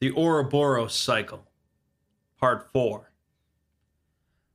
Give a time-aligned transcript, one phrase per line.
[0.00, 1.44] The Ouroboros Cycle,
[2.38, 3.10] Part 4.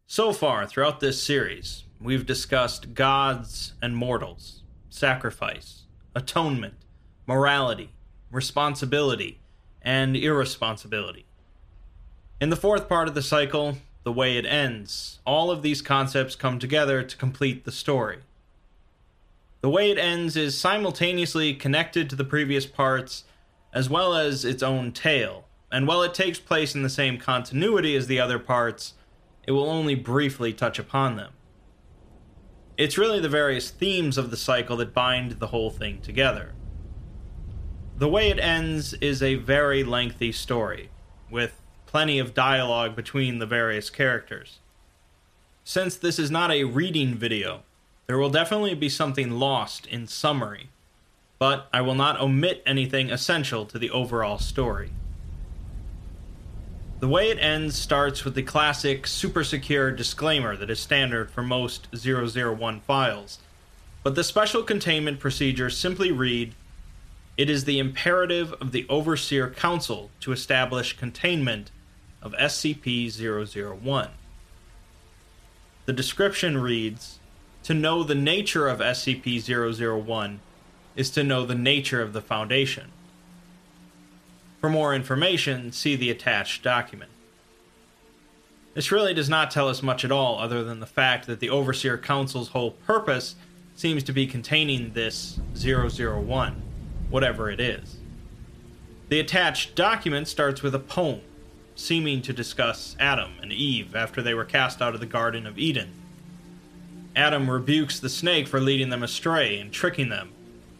[0.07, 5.83] So far, throughout this series, we've discussed gods and mortals, sacrifice,
[6.15, 6.73] atonement,
[7.27, 7.91] morality,
[8.31, 9.37] responsibility,
[9.83, 11.27] and irresponsibility.
[12.41, 16.35] In the fourth part of the cycle, the way it ends, all of these concepts
[16.35, 18.21] come together to complete the story.
[19.61, 23.25] The way it ends is simultaneously connected to the previous parts
[23.75, 27.95] as well as its own tale, and while it takes place in the same continuity
[27.95, 28.93] as the other parts,
[29.45, 31.33] it will only briefly touch upon them.
[32.77, 36.53] It's really the various themes of the cycle that bind the whole thing together.
[37.97, 40.89] The way it ends is a very lengthy story,
[41.29, 44.59] with plenty of dialogue between the various characters.
[45.65, 47.63] Since this is not a reading video,
[48.07, 50.69] there will definitely be something lost in summary,
[51.37, 54.91] but I will not omit anything essential to the overall story.
[56.99, 61.43] The way it ends starts with the classic super secure disclaimer that is standard for
[61.43, 63.39] most 001 files,
[64.01, 66.55] but the special containment procedures simply read
[67.37, 71.69] It is the imperative of the Overseer Council to establish containment
[72.21, 74.09] of SCP 001.
[75.85, 77.19] The description reads
[77.63, 80.39] To know the nature of SCP 001
[80.95, 82.91] is to know the nature of the Foundation.
[84.61, 87.11] For more information, see the attached document.
[88.73, 91.49] This really does not tell us much at all, other than the fact that the
[91.49, 93.35] Overseer Council's whole purpose
[93.75, 96.61] seems to be containing this 001,
[97.09, 97.97] whatever it is.
[99.09, 101.21] The attached document starts with a poem,
[101.75, 105.59] seeming to discuss Adam and Eve after they were cast out of the Garden of
[105.59, 105.91] Eden.
[107.15, 110.31] Adam rebukes the snake for leading them astray and tricking them,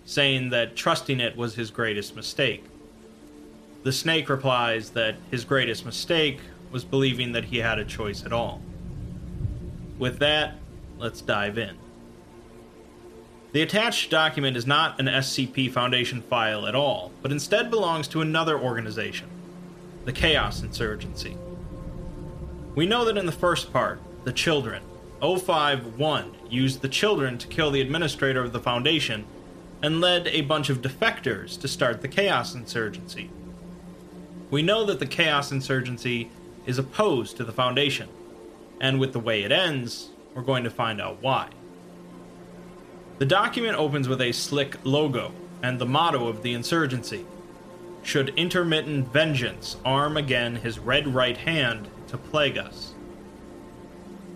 [0.06, 2.64] saying that trusting it was his greatest mistake.
[3.84, 6.40] The snake replies that his greatest mistake
[6.72, 8.62] was believing that he had a choice at all.
[9.98, 10.56] With that,
[10.98, 11.78] let's dive in.
[13.54, 18.22] The attached document is not an SCP Foundation file at all, but instead belongs to
[18.22, 19.30] another organization,
[20.04, 21.38] the Chaos Insurgency.
[22.76, 24.84] We know that in the first part, the children,
[25.22, 29.26] 051 used the children to kill the administrator of the Foundation
[29.86, 33.30] and led a bunch of defectors to start the Chaos Insurgency.
[34.50, 36.32] We know that the Chaos Insurgency
[36.66, 38.10] is opposed to the Foundation,
[38.82, 41.50] and with the way it ends, we're going to find out why.
[43.20, 45.32] The document opens with a slick logo
[45.62, 47.24] and the motto of the insurgency
[48.02, 52.96] Should intermittent vengeance arm again his red right hand to plague us.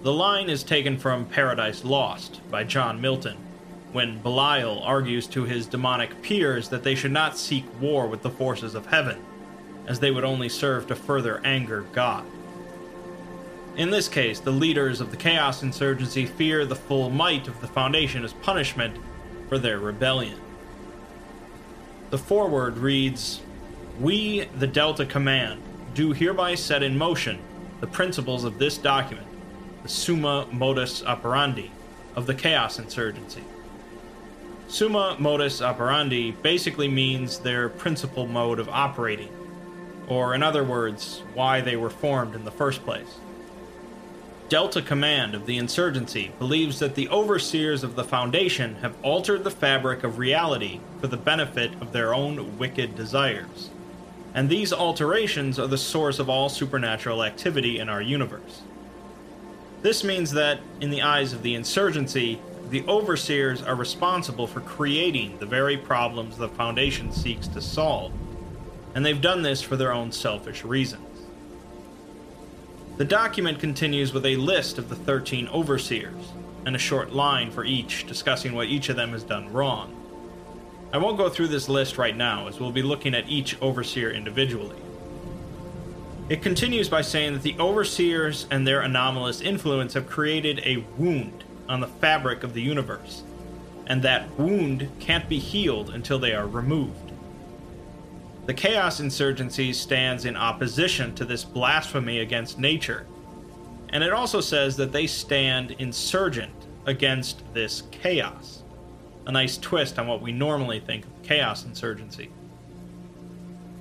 [0.04, 3.49] The line is taken from Paradise Lost by John Milton,
[3.92, 8.30] when Belial argues to his demonic peers that they should not seek war with the
[8.30, 9.20] forces of heaven,
[9.88, 12.26] as they would only serve to further anger God.
[13.76, 17.68] In this case, the leaders of the Chaos Insurgency fear the full might of the
[17.68, 18.98] Foundation as punishment
[19.48, 20.40] for their rebellion.
[22.10, 23.42] The foreword reads
[24.00, 25.62] We, the Delta Command,
[25.94, 27.40] do hereby set in motion
[27.80, 29.28] the principles of this document,
[29.84, 31.72] the Summa Modus Operandi
[32.16, 33.44] of the Chaos Insurgency.
[34.70, 39.32] Summa modus operandi basically means their principal mode of operating,
[40.08, 43.18] or in other words, why they were formed in the first place.
[44.48, 49.50] Delta Command of the insurgency believes that the overseers of the Foundation have altered the
[49.50, 53.72] fabric of reality for the benefit of their own wicked desires,
[54.36, 58.62] and these alterations are the source of all supernatural activity in our universe.
[59.82, 62.40] This means that, in the eyes of the insurgency,
[62.70, 68.12] the overseers are responsible for creating the very problems the Foundation seeks to solve,
[68.94, 71.06] and they've done this for their own selfish reasons.
[72.98, 76.32] The document continues with a list of the 13 overseers,
[76.66, 79.96] and a short line for each discussing what each of them has done wrong.
[80.94, 84.12] I won't go through this list right now, as we'll be looking at each overseer
[84.12, 84.78] individually.
[86.30, 91.44] It continues by saying that the overseers and their anomalous influence have created a wound
[91.70, 93.24] on the fabric of the universe,
[93.88, 97.12] and that wound can't be healed until they are removed.
[98.48, 103.06] the Chaos Insurgency stands in opposition to this blasphemy against nature.
[103.90, 106.54] And it also says that they stand insurgent
[106.88, 108.64] against this chaos.
[109.28, 112.32] A nice twist on what we normally think of chaos insurgency.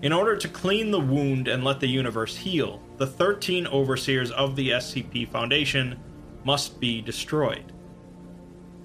[0.03, 4.55] In order to clean the wound and let the universe heal, the 13 overseers of
[4.55, 5.99] the SCP Foundation
[6.45, 7.73] must be destroyed.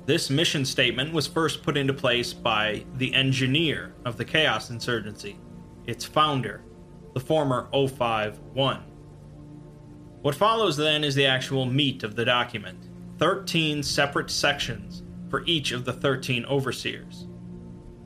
[0.06, 5.40] This mission statement was first put into place by the engineer of the Chaos Insurgency,
[5.88, 6.62] its founder,
[7.14, 8.82] the former O5-1.
[10.22, 12.90] What follows then is the actual meat of the document
[13.20, 17.28] 13 separate sections for each of the 13 overseers.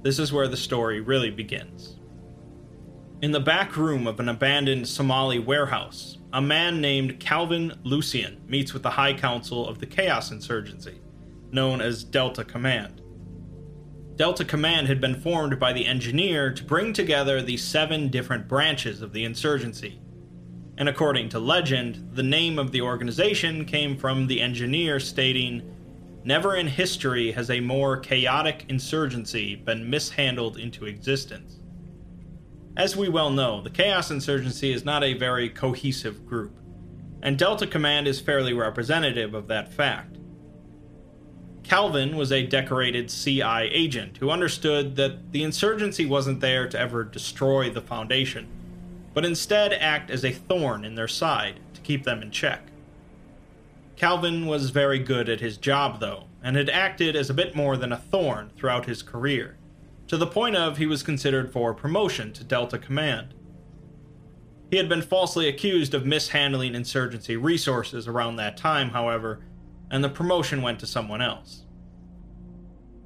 [0.03, 1.95] This is where the story really begins.
[3.23, 8.71] In the back room of an abandoned Somali warehouse, a man named Calvin Lucien meets
[8.71, 10.99] with the High Council of the Chaos Insurgency
[11.51, 13.01] known as Delta Command.
[14.15, 19.01] Delta Command had been formed by the engineer to bring together the seven different branches
[19.01, 20.01] of the insurgency.
[20.77, 25.61] And according to legend, the name of the organization came from the engineer stating,
[26.23, 31.59] Never in history has a more chaotic insurgency been mishandled into existence.
[32.75, 36.59] As we well know, the Chaos Insurgency is not a very cohesive group,
[37.23, 40.16] and Delta Command is fairly representative of that fact.
[41.67, 47.03] Calvin was a decorated CI agent who understood that the insurgency wasn't there to ever
[47.03, 48.47] destroy the Foundation,
[49.13, 52.61] but instead act as a thorn in their side to keep them in check.
[53.97, 57.75] Calvin was very good at his job, though, and had acted as a bit more
[57.75, 59.57] than a thorn throughout his career,
[60.07, 63.33] to the point of he was considered for promotion to Delta Command.
[64.71, 69.41] He had been falsely accused of mishandling insurgency resources around that time, however,
[69.89, 71.63] and the promotion went to someone else.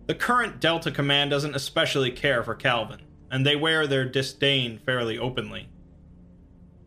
[0.07, 5.17] The current Delta Command doesn't especially care for Calvin, and they wear their disdain fairly
[5.17, 5.69] openly.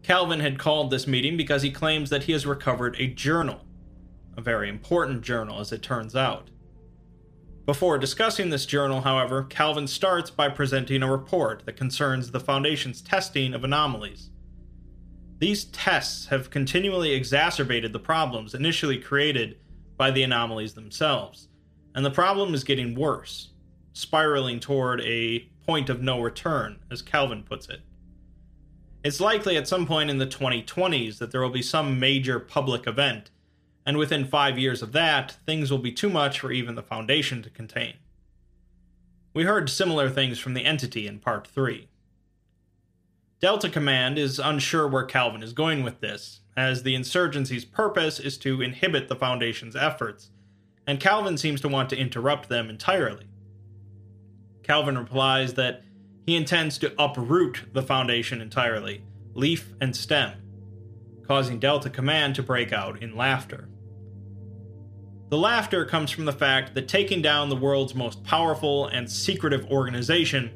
[0.02, 3.60] Calvin had called this meeting because he claims that he has recovered a journal,
[4.36, 6.50] a very important journal as it turns out.
[7.64, 13.00] Before discussing this journal, however, Calvin starts by presenting a report that concerns the Foundation's
[13.00, 14.28] testing of anomalies.
[15.38, 19.56] These tests have continually exacerbated the problems initially created
[19.96, 21.48] by the anomalies themselves,
[21.94, 23.50] and the problem is getting worse,
[23.92, 27.80] spiraling toward a point of no return, as Calvin puts it.
[29.02, 32.86] It's likely at some point in the 2020s that there will be some major public
[32.86, 33.30] event,
[33.86, 37.42] and within five years of that, things will be too much for even the Foundation
[37.42, 37.94] to contain.
[39.34, 41.88] We heard similar things from the entity in Part 3.
[43.40, 48.38] Delta Command is unsure where Calvin is going with this, as the insurgency's purpose is
[48.38, 50.30] to inhibit the Foundation's efforts,
[50.86, 53.26] and Calvin seems to want to interrupt them entirely.
[54.62, 55.82] Calvin replies that
[56.26, 59.02] he intends to uproot the Foundation entirely,
[59.34, 60.32] leaf and stem,
[61.26, 63.68] causing Delta Command to break out in laughter.
[65.30, 69.70] The laughter comes from the fact that taking down the world's most powerful and secretive
[69.70, 70.52] organization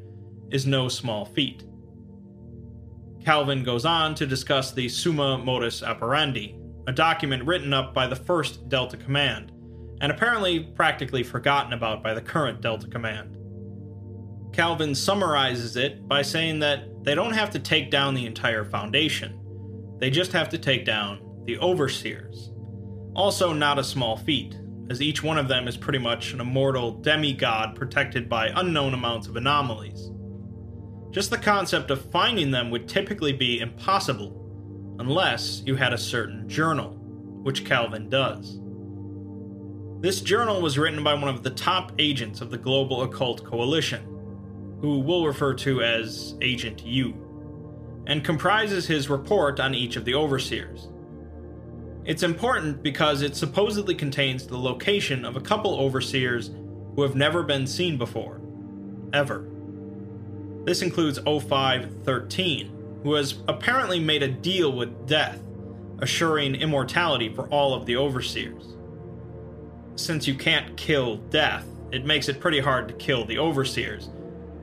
[0.51, 1.65] is no small feat.
[3.25, 6.57] Calvin goes on to discuss the Summa Modus Operandi,
[6.87, 9.53] a document written up by the first Delta Command,
[10.01, 13.37] and apparently practically forgotten about by the current Delta Command.
[14.53, 19.39] Calvin summarizes it by saying that they don't have to take down the entire Foundation,
[19.99, 22.53] they just have to take down the Overseers.
[23.15, 24.57] Also, not a small feat,
[24.91, 29.27] as each one of them is pretty much an immortal demigod protected by unknown amounts
[29.27, 30.11] of anomalies.
[31.11, 36.49] Just the concept of finding them would typically be impossible, unless you had a certain
[36.49, 36.91] journal,
[37.43, 38.61] which Calvin does.
[40.01, 44.05] This journal was written by one of the top agents of the Global Occult Coalition,
[44.81, 47.15] who we'll refer to as Agent U,
[48.07, 50.89] and comprises his report on each of the overseers.
[52.05, 56.51] It's important because it supposedly contains the location of a couple overseers
[56.95, 58.41] who have never been seen before,
[59.13, 59.51] ever.
[60.69, 65.41] This includes 0513, who has apparently made a deal with death,
[66.01, 68.77] assuring immortality for all of the overseers.
[69.97, 74.11] Since you can't kill death, it makes it pretty hard to kill the overseers.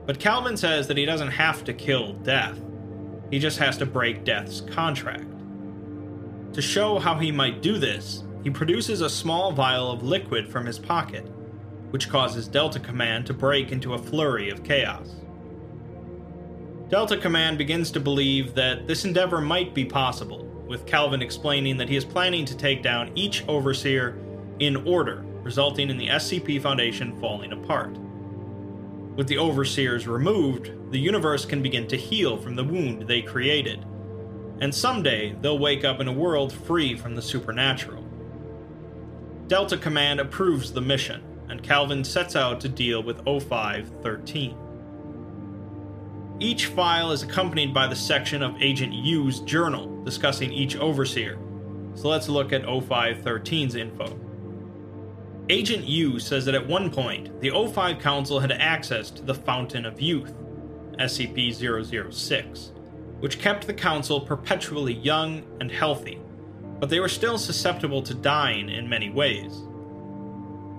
[0.06, 2.56] But Calvin says that he doesn't have to kill death,
[3.32, 5.26] he just has to break death's contract.
[6.52, 10.66] To show how he might do this, he produces a small vial of liquid from
[10.66, 11.26] his pocket,
[11.90, 15.25] which causes Delta Command to break into a flurry of chaos.
[16.88, 21.88] Delta Command begins to believe that this endeavor might be possible, with Calvin explaining that
[21.88, 24.16] he is planning to take down each overseer
[24.60, 27.90] in order, resulting in the SCP Foundation falling apart.
[29.16, 33.84] With the overseers removed, the universe can begin to heal from the wound they created.
[34.60, 38.04] And someday, they'll wake up in a world free from the supernatural.
[39.48, 44.56] Delta Command approves the mission, and Calvin sets out to deal with 0513.
[46.38, 51.38] Each file is accompanied by the section of Agent U's journal discussing each overseer.
[51.94, 54.20] So let's look at 0513's info.
[55.48, 59.86] Agent U says that at one point, the O5 Council had access to the Fountain
[59.86, 60.34] of Youth,
[60.98, 61.54] SCP
[62.12, 62.72] 006,
[63.20, 66.20] which kept the Council perpetually young and healthy,
[66.80, 69.62] but they were still susceptible to dying in many ways.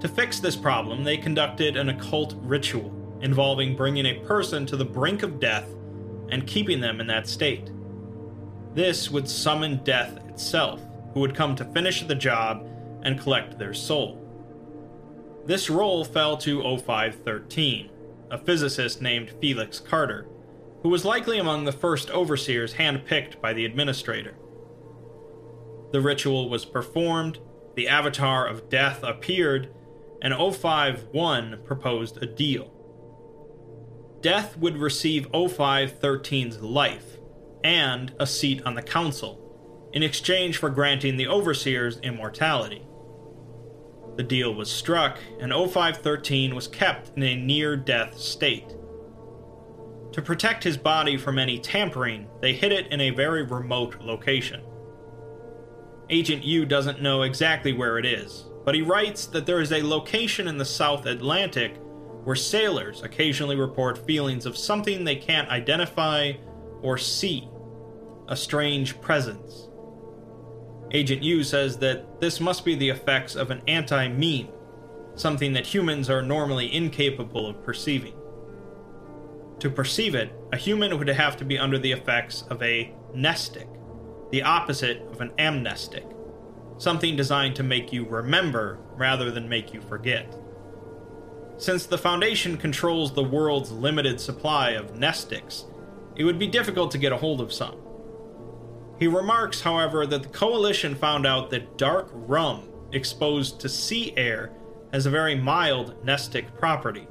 [0.02, 4.86] To fix this problem, they conducted an occult ritual involving bringing a person to the
[4.86, 5.68] brink of death
[6.30, 7.72] and keeping them in that state.
[8.74, 10.82] This would summon death itself,
[11.14, 12.68] who would come to finish the job
[13.04, 14.24] and collect their soul.
[15.46, 17.90] This role fell to 0513,
[18.30, 20.28] a physicist named Felix Carter,
[20.84, 24.36] who was likely among the first overseers handpicked by the administrator.
[25.92, 27.40] The ritual was performed,
[27.76, 29.74] the avatar of death appeared,
[30.22, 32.74] and 051 proposed a deal.
[34.28, 37.16] Death would receive 0513's life
[37.64, 42.86] and a seat on the council in exchange for granting the overseers immortality.
[44.18, 48.76] The deal was struck, and 0513 was kept in a near death state.
[50.12, 54.62] To protect his body from any tampering, they hid it in a very remote location.
[56.10, 59.88] Agent U doesn't know exactly where it is, but he writes that there is a
[59.88, 61.78] location in the South Atlantic
[62.28, 66.34] where sailors occasionally report feelings of something they can't identify
[66.82, 67.48] or see
[68.28, 69.70] a strange presence.
[70.92, 74.50] Agent U says that this must be the effects of an anti meme,
[75.16, 78.16] something that humans are normally incapable of perceiving.
[79.60, 83.70] To perceive it, a human would have to be under the effects of a mnestic,
[84.32, 86.06] the opposite of an amnestic,
[86.78, 90.38] something designed to make you remember rather than make you forget.
[91.60, 95.66] Since the Foundation controls the world's limited supply of mnestics,
[96.16, 97.76] it would be difficult to get a hold of some.
[99.00, 104.52] He remarks, however, that the Coalition found out that dark rum exposed to sea air
[104.94, 107.08] has a very mild mnestic property,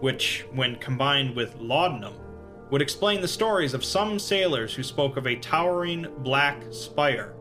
[0.00, 2.14] which, when combined with laudanum,
[2.70, 7.34] would explain the stories of some sailors who spoke of a towering black spire.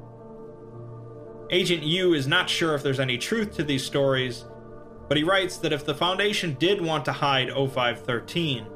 [1.50, 4.46] Agent U is not sure if there's any truth to these stories,
[5.08, 8.68] but he writes that if the Foundation did want to hide 0513,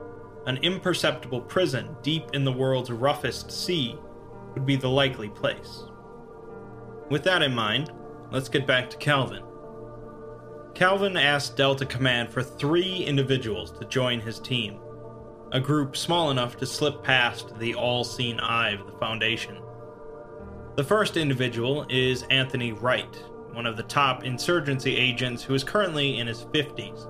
[0.46, 3.96] an imperceptible prison deep in the world's roughest sea
[4.54, 5.84] would be the likely place.
[7.10, 7.92] With that in mind,
[8.32, 9.44] let's get back to Calvin.
[10.76, 14.80] Calvin asked Delta Command for three individuals to join his team,
[15.52, 19.58] a group small enough to slip past the all seeing eye of the Foundation.
[20.76, 26.20] The first individual is Anthony Wright, one of the top insurgency agents who is currently
[26.20, 27.08] in his 50s.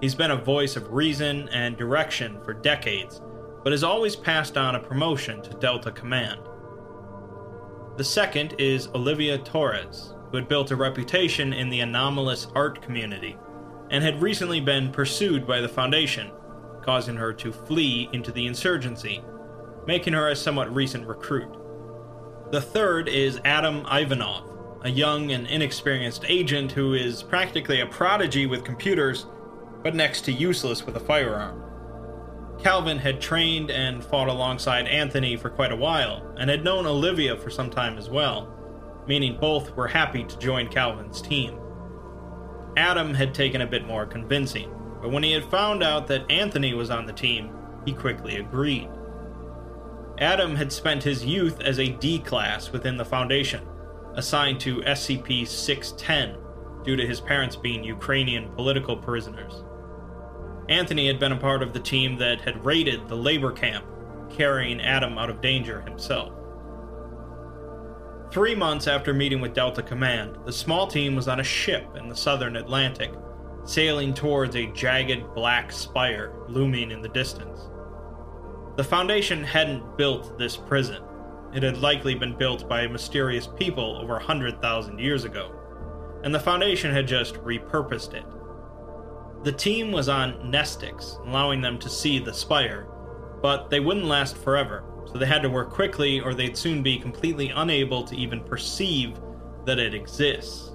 [0.00, 3.22] He's been a voice of reason and direction for decades,
[3.62, 6.40] but has always passed on a promotion to Delta Command.
[7.96, 13.36] The second is Olivia Torres, who had built a reputation in the anomalous art community
[13.90, 16.32] and had recently been pursued by the Foundation,
[16.82, 19.22] causing her to flee into the insurgency,
[19.86, 21.56] making her a somewhat recent recruit.
[22.50, 24.53] The third is Adam Ivanov,
[24.84, 29.26] a young and inexperienced agent who is practically a prodigy with computers,
[29.82, 31.62] but next to useless with a firearm.
[32.62, 37.34] Calvin had trained and fought alongside Anthony for quite a while, and had known Olivia
[37.34, 38.54] for some time as well,
[39.08, 41.58] meaning both were happy to join Calvin's team.
[42.76, 46.74] Adam had taken a bit more convincing, but when he had found out that Anthony
[46.74, 47.50] was on the team,
[47.86, 48.88] he quickly agreed.
[50.18, 53.66] Adam had spent his youth as a D class within the Foundation,
[54.16, 56.36] assigned to SCP 610
[56.84, 59.64] due to his parents being Ukrainian political prisoners.
[60.68, 63.84] Anthony had been a part of the team that had raided the labor camp,
[64.30, 66.32] carrying Adam out of danger himself.
[68.32, 72.08] Three months after meeting with Delta Command, the small team was on a ship in
[72.08, 73.12] the southern Atlantic,
[73.64, 77.68] sailing towards a jagged black spire looming in the distance.
[78.76, 81.02] The Foundation hadn't built this prison,
[81.54, 85.54] it had likely been built by mysterious people over 100,000 years ago,
[86.22, 88.24] and the Foundation had just repurposed it.
[89.44, 92.88] The team was on mnestics, allowing them to see the spire,
[93.42, 96.98] but they wouldn't last forever, so they had to work quickly or they'd soon be
[96.98, 99.20] completely unable to even perceive
[99.66, 100.72] that it exists.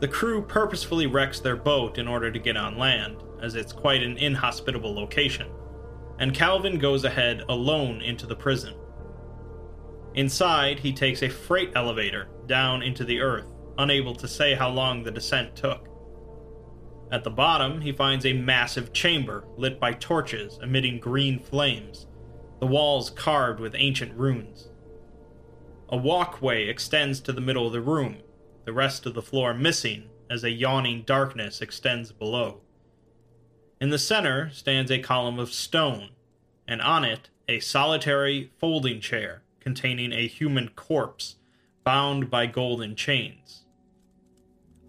[0.00, 4.02] The crew purposefully wrecks their boat in order to get on land, as it's quite
[4.02, 5.48] an inhospitable location.
[6.18, 8.74] and Calvin goes ahead alone into the prison.
[10.14, 13.46] Inside, he takes a freight elevator down into the earth,
[13.78, 15.88] unable to say how long the descent took.
[17.10, 22.06] At the bottom, he finds a massive chamber lit by torches emitting green flames,
[22.60, 24.68] the walls carved with ancient runes.
[25.88, 28.18] A walkway extends to the middle of the room,
[28.64, 32.60] the rest of the floor missing as a yawning darkness extends below.
[33.80, 36.10] In the center stands a column of stone,
[36.66, 41.36] and on it a solitary folding chair containing a human corpse
[41.84, 43.64] bound by golden chains.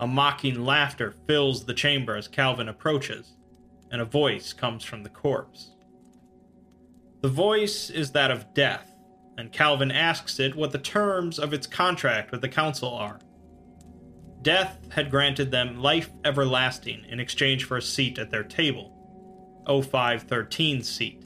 [0.02, 3.38] A mocking laughter fills the chamber as Calvin approaches,
[3.90, 5.72] and a voice comes from the corpse.
[7.22, 8.92] The voice is that of death,
[9.38, 13.20] and Calvin asks it what the terms of its contract with the council are.
[14.42, 18.92] Death had granted them life everlasting in exchange for a seat at their table,
[19.66, 21.24] 0513's seat.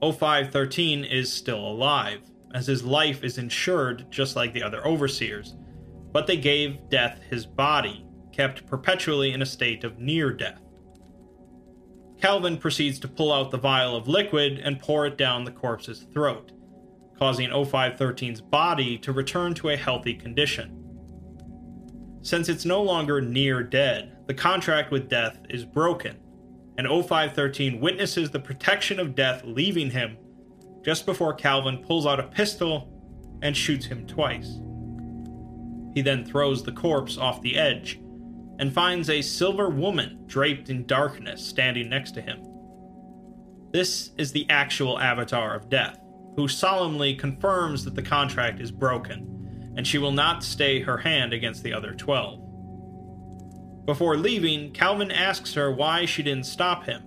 [0.00, 2.20] 0513 is still alive,
[2.54, 5.56] as his life is insured just like the other overseers,
[6.12, 10.60] but they gave Death his body, kept perpetually in a state of near death.
[12.20, 16.06] Calvin proceeds to pull out the vial of liquid and pour it down the corpse's
[16.12, 16.52] throat,
[17.18, 20.74] causing 0513's body to return to a healthy condition.
[22.22, 26.16] Since it's no longer near dead, the contract with Death is broken,
[26.78, 30.16] and 0513 witnesses the protection of Death leaving him
[30.84, 32.88] just before Calvin pulls out a pistol
[33.42, 34.60] and shoots him twice.
[35.94, 38.00] He then throws the corpse off the edge
[38.60, 42.44] and finds a silver woman draped in darkness standing next to him.
[43.72, 46.00] This is the actual avatar of death,
[46.36, 51.32] who solemnly confirms that the contract is broken, and she will not stay her hand
[51.32, 52.47] against the other twelve.
[53.88, 57.02] Before leaving, Calvin asks her why she didn't stop him,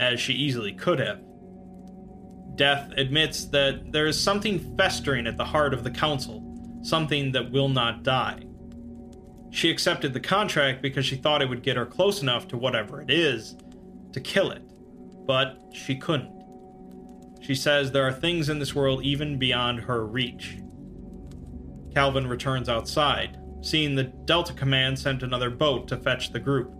[0.00, 1.20] as she easily could have.
[2.54, 6.42] Death admits that there is something festering at the heart of the Council,
[6.80, 8.40] something that will not die.
[9.50, 13.02] She accepted the contract because she thought it would get her close enough to whatever
[13.02, 13.54] it is
[14.14, 14.62] to kill it,
[15.26, 16.32] but she couldn't.
[17.42, 20.56] She says there are things in this world even beyond her reach.
[21.92, 26.72] Calvin returns outside, seeing the Delta Command sent another boat to fetch the group.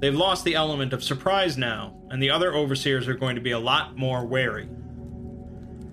[0.00, 3.52] They've lost the element of surprise now, and the other overseers are going to be
[3.52, 4.66] a lot more wary.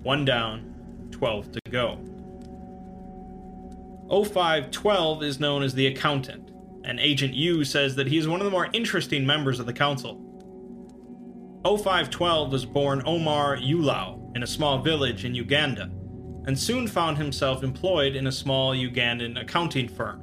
[0.02, 1.98] One down, 12 to go.
[4.10, 6.50] 0512 is known as the Accountant,
[6.84, 9.72] and Agent U says that he is one of the more interesting members of the
[9.72, 10.20] Council.
[11.64, 15.88] 0512 was born Omar Ulau in a small village in Uganda,
[16.46, 20.22] and soon found himself employed in a small Ugandan accounting firm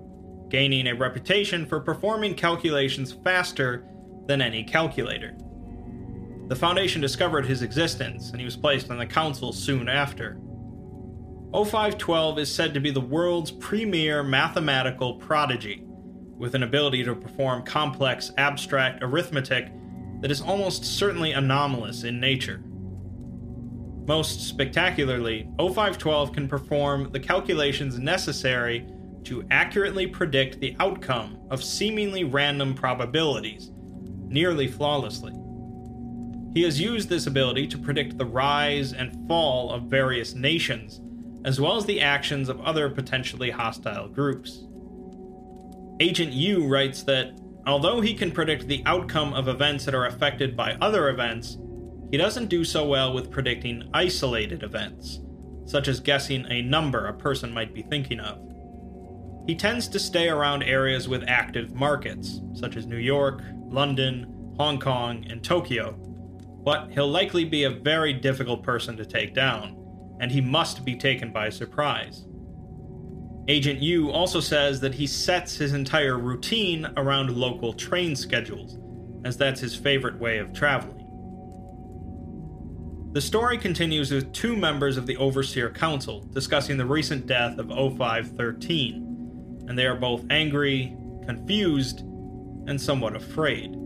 [0.49, 3.85] gaining a reputation for performing calculations faster
[4.25, 5.35] than any calculator.
[6.47, 10.39] The Foundation discovered his existence, and he was placed on the Council soon after.
[11.53, 15.83] 0512 is said to be the world's premier mathematical prodigy,
[16.37, 19.71] with an ability to perform complex abstract arithmetic
[20.21, 22.63] that is almost certainly anomalous in nature.
[24.07, 28.87] Most spectacularly, O512 can perform the calculations necessary
[29.25, 33.71] to accurately predict the outcome of seemingly random probabilities,
[34.27, 35.33] nearly flawlessly.
[36.53, 41.01] He has used this ability to predict the rise and fall of various nations,
[41.45, 44.65] as well as the actions of other potentially hostile groups.
[45.99, 50.57] Agent U writes that although he can predict the outcome of events that are affected
[50.57, 51.57] by other events,
[52.11, 55.19] he doesn't do so well with predicting isolated events,
[55.65, 58.39] such as guessing a number a person might be thinking of.
[59.47, 64.79] He tends to stay around areas with active markets, such as New York, London, Hong
[64.79, 65.93] Kong, and Tokyo,
[66.63, 69.75] but he'll likely be a very difficult person to take down,
[70.19, 72.25] and he must be taken by surprise.
[73.47, 78.77] Agent U also says that he sets his entire routine around local train schedules,
[79.25, 80.98] as that's his favorite way of traveling.
[83.11, 87.69] The story continues with two members of the Overseer Council discussing the recent death of
[87.69, 89.09] 0513
[89.69, 91.99] and they are both angry, confused,
[92.67, 93.77] and somewhat afraid.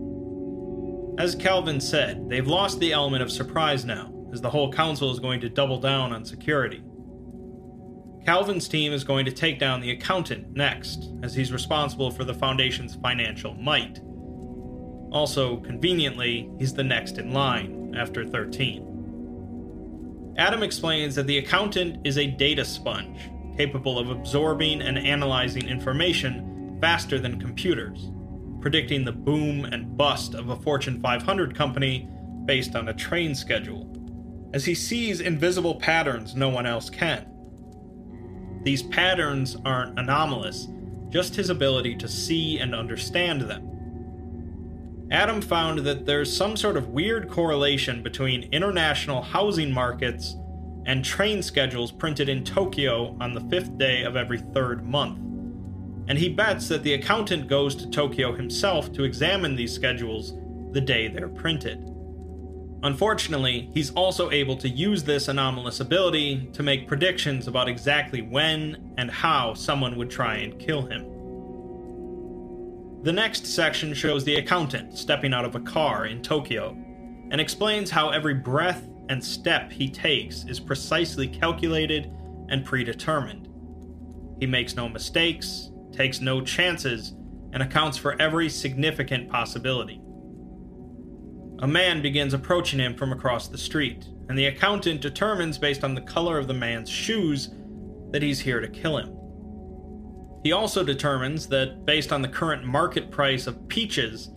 [1.19, 5.19] As Calvin said, they've lost the element of surprise now, as the whole council is
[5.19, 6.81] going to double down on security.
[8.25, 12.33] Calvin's team is going to take down the accountant next, as he's responsible for the
[12.33, 13.99] Foundation's financial might.
[15.11, 18.92] Also, conveniently, he's the next in line, after 13.
[20.37, 26.77] Adam explains that the accountant is a data sponge, capable of absorbing and analyzing information
[26.81, 28.11] faster than computers,
[28.59, 32.09] predicting the boom and bust of a Fortune 500 company
[32.45, 33.87] based on a train schedule,
[34.53, 37.29] as he sees invisible patterns no one else can.
[38.63, 40.67] These patterns aren't anomalous,
[41.09, 43.69] just his ability to see and understand them.
[45.13, 50.37] Adam found that there's some sort of weird correlation between international housing markets
[50.87, 55.19] and train schedules printed in Tokyo on the fifth day of every third month.
[56.07, 60.33] And he bets that the accountant goes to Tokyo himself to examine these schedules
[60.71, 61.91] the day they're printed.
[62.81, 68.95] Unfortunately, he's also able to use this anomalous ability to make predictions about exactly when
[68.97, 71.12] and how someone would try and kill him.
[73.03, 76.69] The next section shows the accountant stepping out of a car in Tokyo
[77.31, 82.09] and explains how every breath and step he takes is precisely calculated
[82.47, 83.49] and predetermined.
[84.39, 87.13] He makes no mistakes, takes no chances,
[87.51, 90.01] and accounts for every significant possibility.
[91.59, 95.93] A man begins approaching him from across the street, and the accountant determines based on
[95.93, 97.49] the color of the man's shoes
[98.11, 99.17] that he's here to kill him.
[100.43, 104.29] He also determines that, based on the current market price of peaches,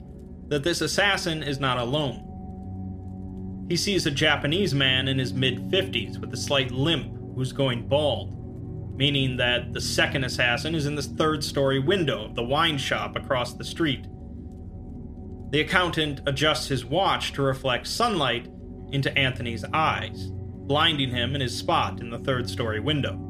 [0.49, 3.66] that this assassin is not alone.
[3.69, 7.88] He sees a Japanese man in his mid 50s with a slight limp who's going
[7.88, 12.79] bald, meaning that the second assassin is in the third story window of the wine
[12.79, 14.07] shop across the street.
[15.51, 18.49] The accountant adjusts his watch to reflect sunlight
[18.92, 23.25] into Anthony's eyes, blinding him in his spot in the third story window.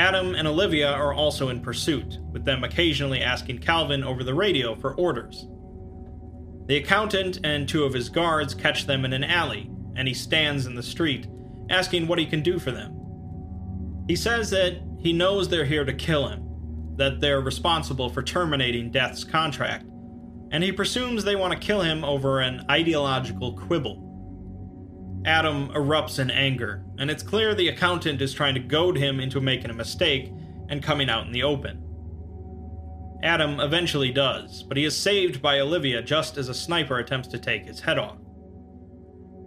[0.00, 4.74] Adam and Olivia are also in pursuit, with them occasionally asking Calvin over the radio
[4.74, 5.46] for orders.
[6.68, 10.64] The accountant and two of his guards catch them in an alley, and he stands
[10.64, 11.26] in the street,
[11.68, 12.96] asking what he can do for them.
[14.08, 16.46] He says that he knows they're here to kill him,
[16.96, 19.84] that they're responsible for terminating Death's contract,
[20.50, 24.09] and he presumes they want to kill him over an ideological quibble.
[25.24, 29.40] Adam erupts in anger, and it's clear the accountant is trying to goad him into
[29.40, 30.32] making a mistake
[30.68, 31.82] and coming out in the open.
[33.22, 37.38] Adam eventually does, but he is saved by Olivia just as a sniper attempts to
[37.38, 38.16] take his head off.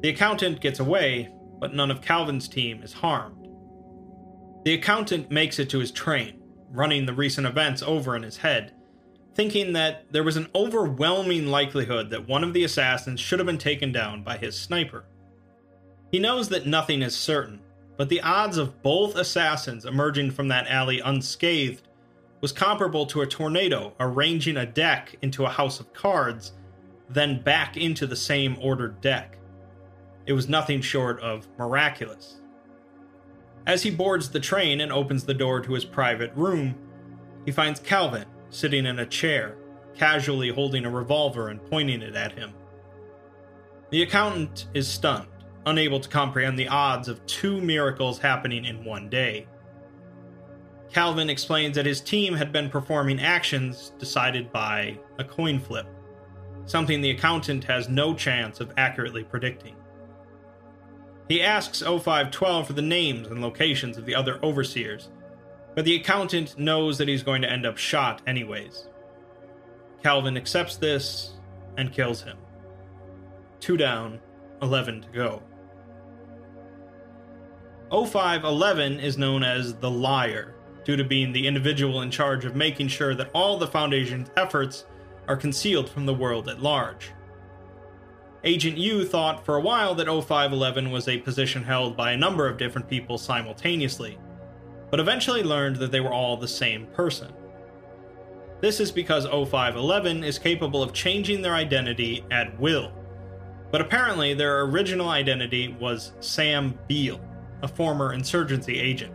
[0.02, 3.48] The accountant gets away, but none of Calvin's team is harmed.
[4.66, 8.74] The accountant makes it to his train, running the recent events over in his head,
[9.34, 13.58] thinking that there was an overwhelming likelihood that one of the assassins should have been
[13.58, 15.06] taken down by his sniper.
[16.14, 17.60] He knows that nothing is certain,
[17.98, 21.88] but the odds of both assassins emerging from that alley unscathed
[22.40, 26.52] was comparable to a tornado arranging a deck into a house of cards,
[27.10, 29.40] then back into the same ordered deck.
[30.28, 32.42] It was nothing short of miraculous.
[33.66, 36.76] As he boards the train and opens the door to his private room,
[37.44, 39.56] he finds Calvin sitting in a chair,
[39.96, 42.54] casually holding a revolver and pointing it at him.
[43.90, 45.28] The accountant is stunned,
[45.66, 49.48] unable to comprehend the odds of two miracles happening in one day.
[50.92, 55.88] Calvin explains that his team had been performing actions decided by a coin flip,
[56.66, 59.76] something the accountant has no chance of accurately predicting.
[61.30, 65.10] He asks 0512 for the names and locations of the other overseers,
[65.74, 68.88] but the accountant knows that he's going to end up shot anyways.
[70.04, 71.32] Calvin accepts this
[71.78, 72.38] and kills him.
[73.60, 74.20] Two down,
[74.62, 75.42] 11 to go.
[77.94, 82.88] 0511 is known as the Liar due to being the individual in charge of making
[82.88, 84.86] sure that all the Foundation's efforts
[85.28, 87.12] are concealed from the world at large.
[88.44, 92.48] Agent U thought for a while that 0511 was a position held by a number
[92.48, 94.18] of different people simultaneously,
[94.90, 97.32] but eventually learned that they were all the same person.
[98.60, 102.92] This is because 0511 is capable of changing their identity at will,
[103.70, 107.22] but apparently their original identity was Sam Beale,
[107.64, 109.14] a former insurgency agent.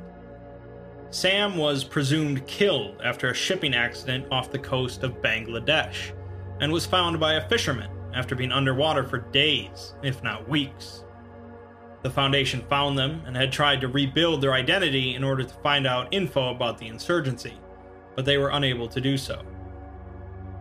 [1.10, 6.12] Sam was presumed killed after a shipping accident off the coast of Bangladesh,
[6.60, 11.04] and was found by a fisherman after being underwater for days, if not weeks.
[12.02, 15.86] The Foundation found them and had tried to rebuild their identity in order to find
[15.86, 17.54] out info about the insurgency,
[18.16, 19.42] but they were unable to do so.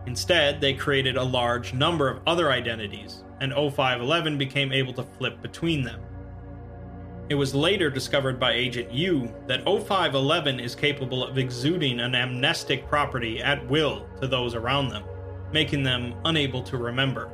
[0.06, 5.40] Instead, they created a large number of other identities, and 0511 became able to flip
[5.42, 6.00] between them.
[7.28, 12.88] It was later discovered by Agent U that O511 is capable of exuding an amnestic
[12.88, 15.04] property at will to those around them,
[15.52, 17.30] making them unable to remember.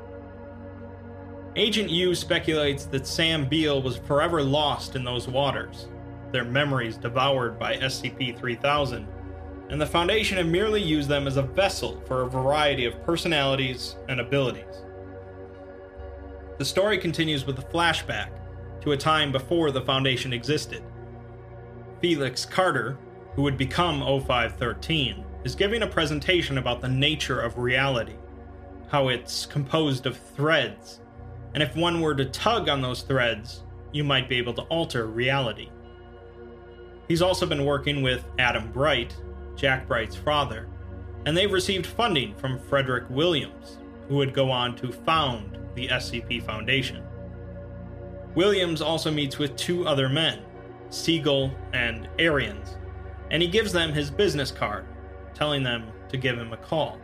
[1.55, 5.87] Agent U speculates that Sam Beale was forever lost in those waters,
[6.33, 9.07] their memories devoured by SCP 3000,
[9.69, 13.95] and the Foundation had merely used them as a vessel for a variety of personalities
[14.09, 14.83] and abilities.
[16.59, 18.31] The story continues with a flashback
[18.85, 20.83] to a time before the Foundation existed.
[22.01, 22.99] Felix Carter,
[23.35, 28.17] who would become O513, is giving a presentation about the nature of reality,
[28.89, 31.01] how it's composed of threads,
[31.55, 35.07] and if one were to tug on those threads, you might be able to alter
[35.07, 35.71] reality.
[37.09, 39.17] He's also been working with Adam Bright,
[39.57, 40.69] Jack Bright's father,
[41.25, 46.43] and they've received funding from Frederick Williams, who would go on to found the SCP
[46.43, 47.03] Foundation.
[48.35, 50.41] Williams also meets with two other men,
[50.91, 52.77] Siegel and Arians,
[53.31, 54.87] and he gives them his business card,
[55.35, 56.99] telling them to give him a call.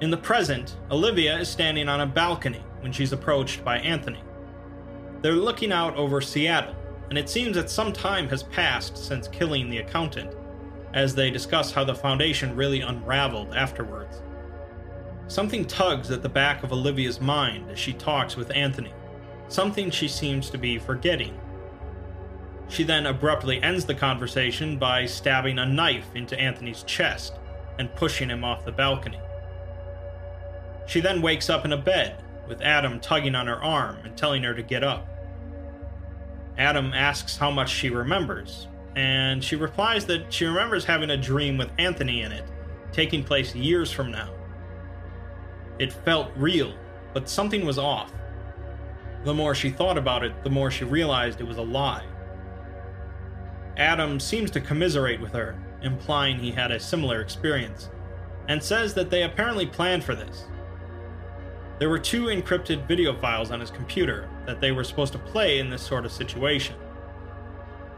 [0.00, 4.22] In the present, Olivia is standing on a balcony when she's approached by Anthony.
[5.22, 6.76] They're looking out over Seattle,
[7.08, 10.34] and it seems that some time has passed since killing the accountant,
[10.92, 14.22] as they discuss how the Foundation really unraveled afterwards.
[15.28, 18.92] Something tugs at the back of Olivia's mind as she talks with Anthony,
[19.48, 21.38] something she seems to be forgetting.
[22.68, 27.34] She then abruptly ends the conversation by stabbing a knife into Anthony's chest
[27.78, 29.20] and pushing him off the balcony.
[30.86, 34.42] She then wakes up in a bed, with Adam tugging on her arm and telling
[34.42, 35.08] her to get up.
[36.58, 41.58] Adam asks how much she remembers, and she replies that she remembers having a dream
[41.58, 42.44] with Anthony in it,
[42.92, 44.30] taking place years from now.
[45.78, 46.72] It felt real,
[47.12, 48.12] but something was off.
[49.26, 52.04] The more she thought about it, the more she realized it was a lie.
[53.76, 57.90] Adam seems to commiserate with her, implying he had a similar experience,
[58.46, 60.44] and says that they apparently planned for this.
[61.80, 65.58] There were two encrypted video files on his computer that they were supposed to play
[65.58, 66.76] in this sort of situation.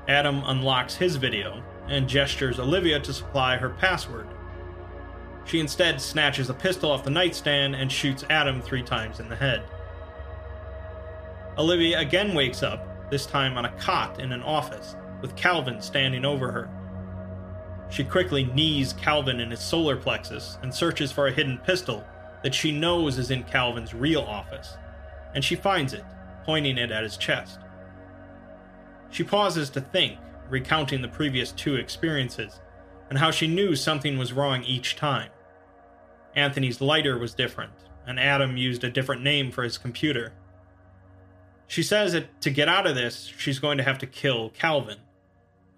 [0.08, 4.28] Adam unlocks his video and gestures Olivia to supply her password.
[5.44, 9.36] She instead snatches a pistol off the nightstand and shoots Adam three times in the
[9.36, 9.62] head.
[11.58, 16.24] Olivia again wakes up, this time on a cot in an office, with Calvin standing
[16.24, 16.70] over her.
[17.90, 22.06] She quickly knees Calvin in his solar plexus and searches for a hidden pistol
[22.44, 24.76] that she knows is in Calvin's real office,
[25.34, 26.04] and she finds it,
[26.44, 27.58] pointing it at his chest.
[29.10, 30.18] She pauses to think,
[30.48, 32.60] recounting the previous two experiences,
[33.10, 35.30] and how she knew something was wrong each time.
[36.36, 37.72] Anthony's lighter was different,
[38.06, 40.32] and Adam used a different name for his computer.
[41.68, 44.98] She says that to get out of this, she's going to have to kill Calvin,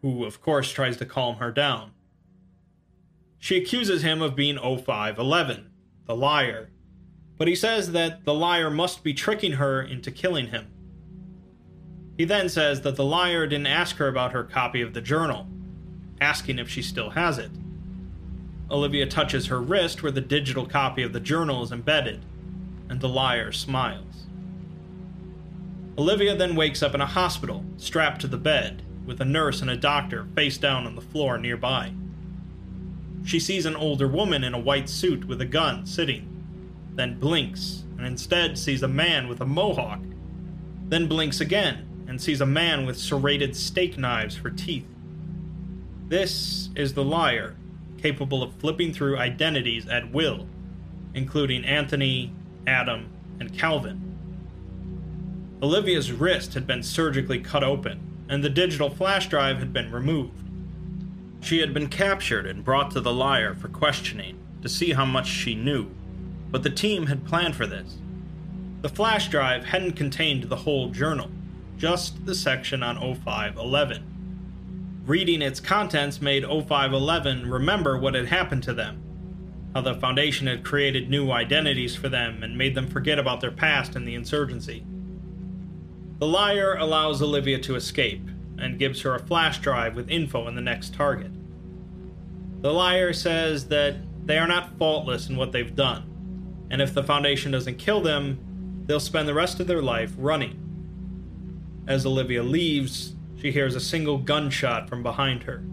[0.02, 1.90] who, of course, tries to calm her down.
[3.38, 5.70] She accuses him of being 0511,
[6.06, 6.70] the liar,
[7.36, 10.68] but he says that the liar must be tricking her into killing him.
[12.16, 15.48] He then says that the liar didn't ask her about her copy of the journal,
[16.20, 17.50] asking if she still has it.
[18.70, 22.24] Olivia touches her wrist where the digital copy of the journal is embedded,
[22.90, 24.09] and the liar smiles.
[26.00, 29.70] Olivia then wakes up in a hospital, strapped to the bed, with a nurse and
[29.70, 31.92] a doctor face down on the floor nearby.
[33.22, 36.26] She sees an older woman in a white suit with a gun sitting,
[36.94, 40.00] then blinks and instead sees a man with a mohawk,
[40.88, 44.86] then blinks again and sees a man with serrated steak knives for teeth.
[46.08, 47.56] This is the liar,
[47.98, 50.46] capable of flipping through identities at will,
[51.12, 52.32] including Anthony,
[52.66, 54.09] Adam, and Calvin.
[55.62, 60.48] Olivia's wrist had been surgically cut open, and the digital flash drive had been removed.
[61.42, 65.26] She had been captured and brought to the liar for questioning to see how much
[65.26, 65.90] she knew,
[66.50, 67.98] but the team had planned for this.
[68.80, 71.30] The flash drive hadn't contained the whole journal,
[71.76, 75.02] just the section on 0511.
[75.04, 79.02] Reading its contents made 0511 remember what had happened to them,
[79.74, 83.50] how the Foundation had created new identities for them and made them forget about their
[83.50, 84.86] past in the insurgency.
[86.20, 88.28] The liar allows Olivia to escape
[88.58, 91.32] and gives her a flash drive with info on the next target.
[92.60, 97.02] The liar says that they are not faultless in what they've done, and if the
[97.02, 100.58] Foundation doesn't kill them, they'll spend the rest of their life running.
[101.86, 105.64] As Olivia leaves, she hears a single gunshot from behind her.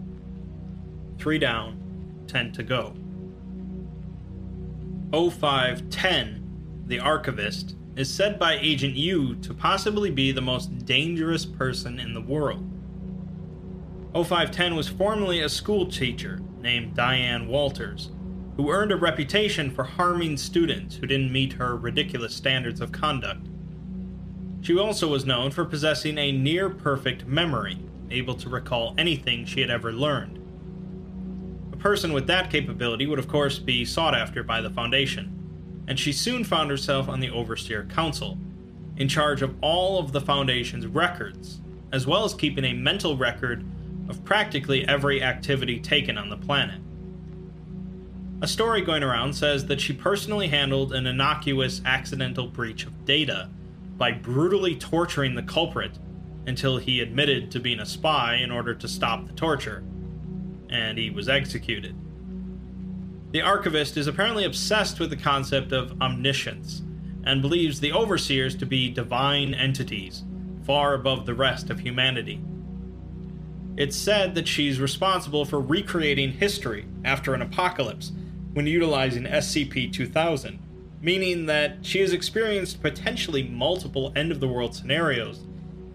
[1.18, 2.94] Three down, ten to go.
[5.12, 11.98] 0510, the archivist, is said by Agent U to possibly be the most dangerous person
[11.98, 12.64] in the world.
[14.14, 18.12] 0510 was formerly a school teacher named Diane Walters,
[18.56, 23.48] who earned a reputation for harming students who didn't meet her ridiculous standards of conduct.
[24.60, 27.78] She also was known for possessing a near perfect memory,
[28.12, 30.36] able to recall anything she had ever learned.
[31.72, 35.37] A person with that capability would, of course, be sought after by the Foundation
[35.88, 38.38] and she soon found herself on the Overseer Council,
[38.98, 41.60] in charge of all of the Foundation's records,
[41.92, 43.64] as well as keeping a mental record
[44.08, 46.80] of practically every activity taken on the planet.
[48.42, 53.48] A story going around says that she personally handled an innocuous accidental breach of data
[53.96, 55.98] by brutally torturing the culprit
[56.46, 59.82] until he admitted to being a spy in order to stop the torture,
[60.68, 61.96] and he was executed.
[63.30, 66.82] The archivist is apparently obsessed with the concept of omniscience
[67.24, 70.24] and believes the overseers to be divine entities,
[70.64, 72.40] far above the rest of humanity.
[73.76, 78.12] It's said that she's responsible for recreating history after an apocalypse
[78.54, 80.58] when utilizing SCP 2000,
[81.02, 85.44] meaning that she has experienced potentially multiple end of the world scenarios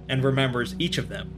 [0.07, 1.33] and remembers each of them.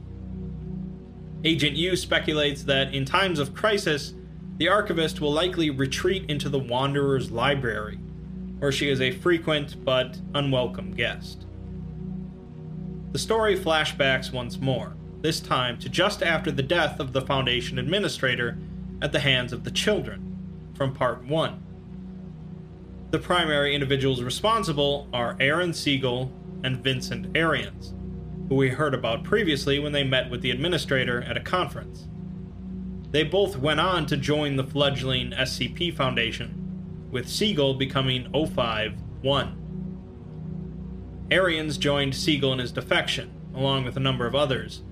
[1.42, 4.12] Agent U speculates that in times of crisis,
[4.58, 7.98] the archivist will likely retreat into the Wanderer's library,
[8.58, 11.44] where she is a frequent but unwelcome guest.
[13.12, 17.78] The story flashbacks once more, this time to just after the death of the Foundation
[17.78, 18.58] administrator
[19.02, 20.36] at the hands of the children
[20.74, 21.62] from Part 1.
[23.10, 26.32] The primary individuals responsible are Aaron Siegel
[26.64, 27.94] and Vincent Arians,
[28.48, 32.08] who we heard about previously when they met with the administrator at a conference.
[33.16, 39.56] They both went on to join the fledgling SCP Foundation, with Siegel becoming 051.
[41.30, 44.82] Arians joined Siegel in his defection, along with a number of others,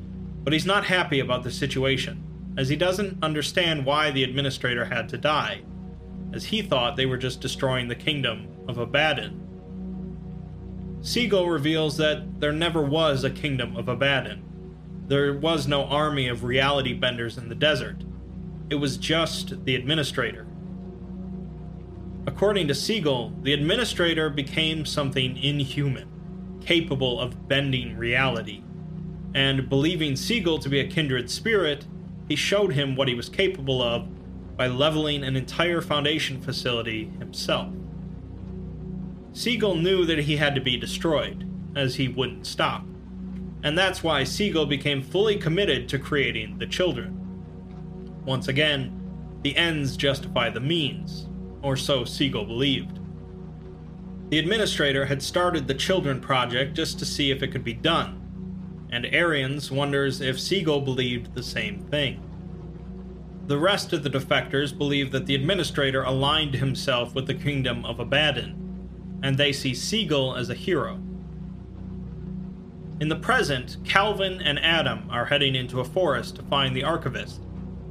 [0.42, 2.24] but he's not happy about the situation,
[2.56, 5.60] as he doesn't understand why the administrator had to die
[6.32, 9.38] as he thought they were just destroying the kingdom of Abaddon.
[11.02, 14.42] Siegel reveals that there never was a kingdom of Abaddon.
[15.08, 18.02] There was no army of reality benders in the desert.
[18.74, 20.48] It was just the administrator.
[22.26, 28.64] According to Siegel, the administrator became something inhuman, capable of bending reality.
[29.32, 31.86] And believing Siegel to be a kindred spirit,
[32.26, 34.08] he showed him what he was capable of
[34.56, 37.72] by leveling an entire Foundation facility himself.
[39.34, 42.84] Siegel knew that he had to be destroyed, as he wouldn't stop,
[43.62, 47.20] and that's why Siegel became fully committed to creating the children.
[48.24, 49.00] Once again,
[49.42, 51.28] the ends justify the means,
[51.62, 52.98] or so Siegel believed.
[54.30, 58.20] The administrator had started the Children Project just to see if it could be done,
[58.90, 62.22] and Arians wonders if Siegel believed the same thing.
[63.46, 68.00] The rest of the defectors believe that the administrator aligned himself with the kingdom of
[68.00, 70.98] Abaddon, and they see Siegel as a hero.
[73.00, 77.42] In the present, Calvin and Adam are heading into a forest to find the archivist,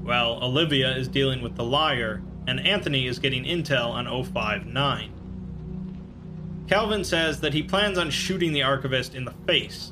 [0.04, 5.12] while Olivia is dealing with the liar, and Anthony is getting intel on 059.
[6.68, 9.92] Calvin says that he plans on shooting the archivist in the face,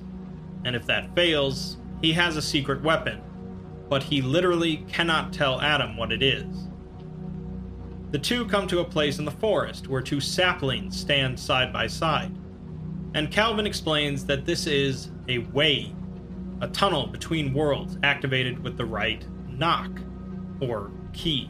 [0.66, 3.22] and if that fails, he has a secret weapon
[3.92, 6.70] but he literally cannot tell Adam what it is.
[8.12, 11.88] The two come to a place in the forest where two saplings stand side by
[11.88, 12.32] side,
[13.16, 15.94] and Calvin explains that this is a way,
[16.62, 19.26] a tunnel between worlds activated with the right
[19.62, 19.92] knock,
[20.60, 21.50] or key.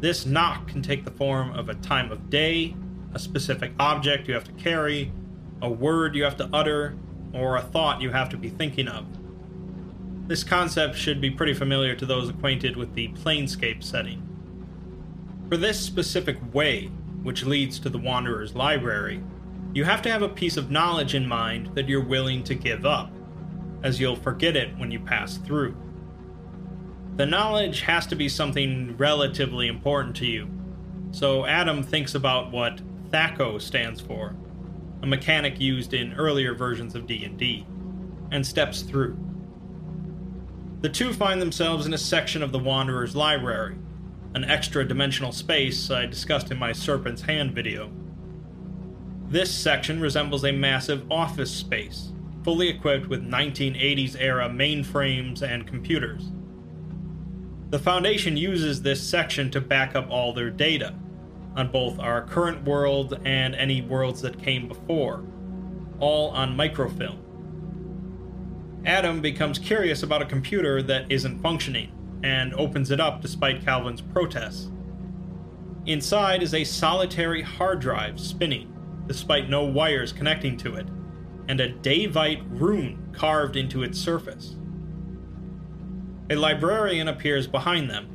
[0.00, 2.74] This knock can take the form of a time of day,
[3.14, 5.12] a specific object you have to carry,
[5.62, 6.96] a word you have to utter,
[7.32, 9.06] or a thought you have to be thinking of.
[10.26, 14.26] This concept should be pretty familiar to those acquainted with the Planescape setting.
[15.48, 16.86] For this specific way,
[17.22, 19.22] which leads to the Wanderer's Library,
[19.74, 22.84] you have to have a piece of knowledge in mind that you're willing to give
[22.84, 23.12] up,
[23.84, 25.76] as you'll forget it when you pass through.
[27.20, 30.48] The knowledge has to be something relatively important to you,
[31.10, 32.80] so Adam thinks about what
[33.10, 34.34] THAC0 stands for,
[35.02, 37.66] a mechanic used in earlier versions of D&D,
[38.30, 39.18] and steps through.
[40.80, 43.76] The two find themselves in a section of the Wanderer's library,
[44.34, 47.92] an extra dimensional space I discussed in my Serpent's Hand video.
[49.28, 56.32] This section resembles a massive office space, fully equipped with 1980s era mainframes and computers.
[57.70, 60.92] The Foundation uses this section to back up all their data,
[61.54, 65.24] on both our current world and any worlds that came before,
[66.00, 67.18] all on microfilm.
[68.84, 71.92] Adam becomes curious about a computer that isn't functioning
[72.24, 74.70] and opens it up despite Calvin's protests.
[75.86, 78.74] Inside is a solitary hard drive spinning,
[79.06, 80.88] despite no wires connecting to it,
[81.48, 84.56] and a Daevite rune carved into its surface.
[86.30, 88.06] A librarian appears behind them,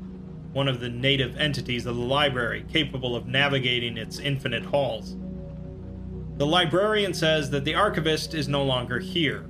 [0.54, 5.18] one of the native entities of the library capable of navigating its infinite halls.
[6.38, 9.46] The librarian says that the archivist is no longer here.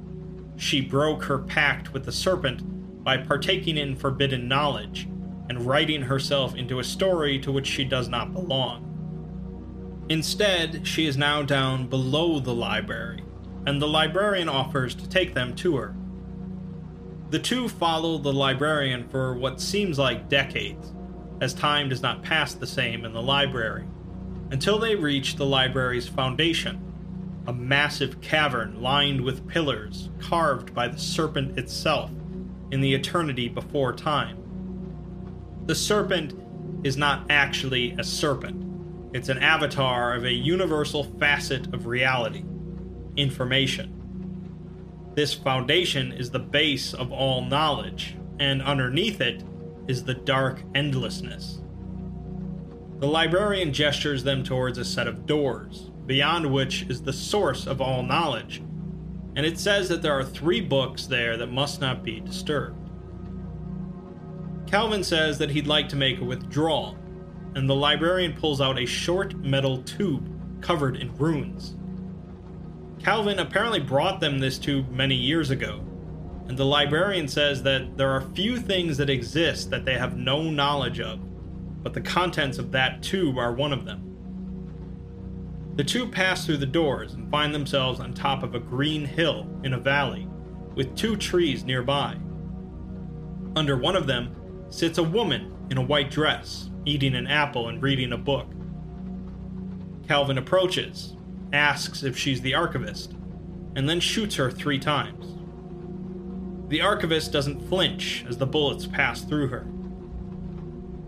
[0.57, 5.07] She broke her pact with the serpent by partaking in forbidden knowledge
[5.47, 8.81] and writing herself into a story to which she does not belong.
[10.09, 13.23] Instead, she is now down below the library,
[13.67, 15.95] and the librarian offers to take them to her.
[17.31, 20.93] The two follow the librarian for what seems like decades,
[21.41, 23.85] as time does not pass the same in the library,
[24.51, 26.81] until they reach the library's foundation,
[27.47, 32.11] a massive cavern lined with pillars carved by the serpent itself
[32.71, 34.37] in the eternity before time.
[35.65, 36.33] The serpent
[36.83, 38.61] is not actually a serpent,
[39.15, 42.43] it's an avatar of a universal facet of reality
[43.17, 43.94] information.
[45.15, 49.45] This foundation is the base of all knowledge, and underneath it
[49.87, 51.61] is the dark endlessness.
[52.99, 57.79] The librarian gestures them towards a set of doors, beyond which is the source of
[57.79, 58.61] all knowledge,
[59.37, 62.89] and it says that there are three books there that must not be disturbed.
[64.67, 66.97] Calvin says that he'd like to make a withdrawal,
[67.55, 70.29] and the librarian pulls out a short metal tube
[70.61, 71.77] covered in runes.
[73.05, 75.79] Calvin apparently brought them this tube many years ago,
[76.47, 80.41] and the librarian says that there are few things that exist that they have no
[80.49, 81.19] knowledge of,
[81.83, 84.01] but the contents of that tube are one of them.
[85.75, 89.47] The two pass through the doors and find themselves on top of a green hill
[89.63, 90.27] in a valley,
[90.73, 92.17] with two trees nearby.
[93.55, 94.35] Under one of them
[94.69, 98.47] sits a woman in a white dress, eating an apple and reading a book.
[100.07, 101.14] Calvin approaches,
[101.55, 103.13] asks if she's the archivist,
[103.75, 105.35] and then shoots her three times.
[106.69, 109.67] The archivist doesn't flinch as the bullets pass through her.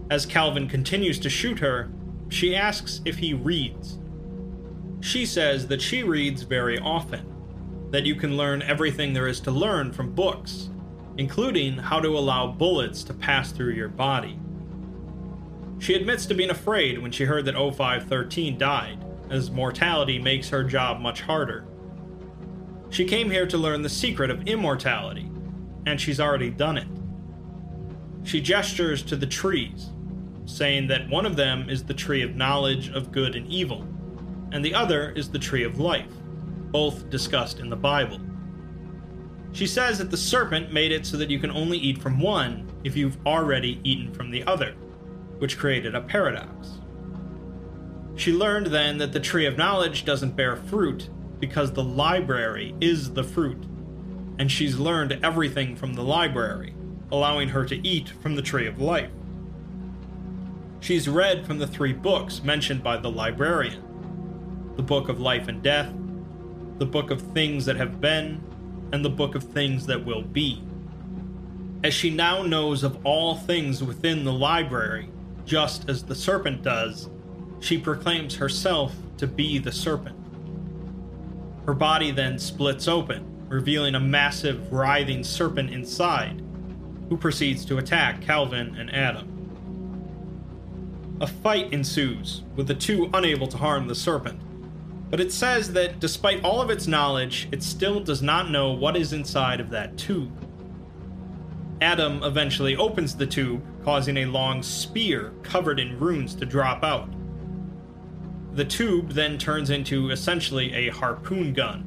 [0.10, 1.90] As Calvin continues to shoot her,
[2.30, 3.98] she asks if he reads.
[5.02, 7.26] She says that she reads very often,
[7.92, 10.70] that you can learn everything there is to learn from books,
[11.18, 14.40] including how to allow bullets to pass through your body.
[15.80, 20.64] She admits to being afraid when she heard that 0513 died, as mortality makes her
[20.64, 21.66] job much harder.
[22.90, 25.30] She came here to learn the secret of immortality,
[25.86, 26.88] and she's already done it.
[28.24, 29.90] She gestures to the trees,
[30.46, 33.86] saying that one of them is the tree of knowledge of good and evil,
[34.52, 36.12] and the other is the tree of life,
[36.72, 38.20] both discussed in the Bible.
[39.52, 42.70] She says that the serpent made it so that you can only eat from one
[42.84, 44.74] if you've already eaten from the other,
[45.40, 46.77] which created a paradox.
[48.18, 51.08] She learned then that the tree of knowledge doesn't bear fruit
[51.40, 53.64] because the library is the fruit,
[54.40, 56.74] and she's learned everything from the library,
[57.12, 59.12] allowing her to eat from the tree of life.
[60.80, 63.84] She's read from the three books mentioned by the librarian
[64.78, 65.92] the book of life and death,
[66.78, 68.40] the book of things that have been,
[68.94, 70.62] and the book of things that will be.
[71.84, 75.10] As she now knows of all things within the library,
[75.46, 77.10] just as the serpent does,
[77.60, 80.16] she proclaims herself to be the serpent.
[81.66, 86.42] Her body then splits open, revealing a massive, writhing serpent inside,
[87.10, 89.34] who proceeds to attack Calvin and Adam.
[91.20, 94.40] A fight ensues, with the two unable to harm the serpent,
[95.10, 98.98] but it says that despite all of its knowledge, it still does not know what
[98.98, 100.32] is inside of that tube.
[101.82, 107.10] Adam eventually opens the tube, causing a long spear covered in runes to drop out.
[108.58, 111.86] The tube then turns into essentially a harpoon gun,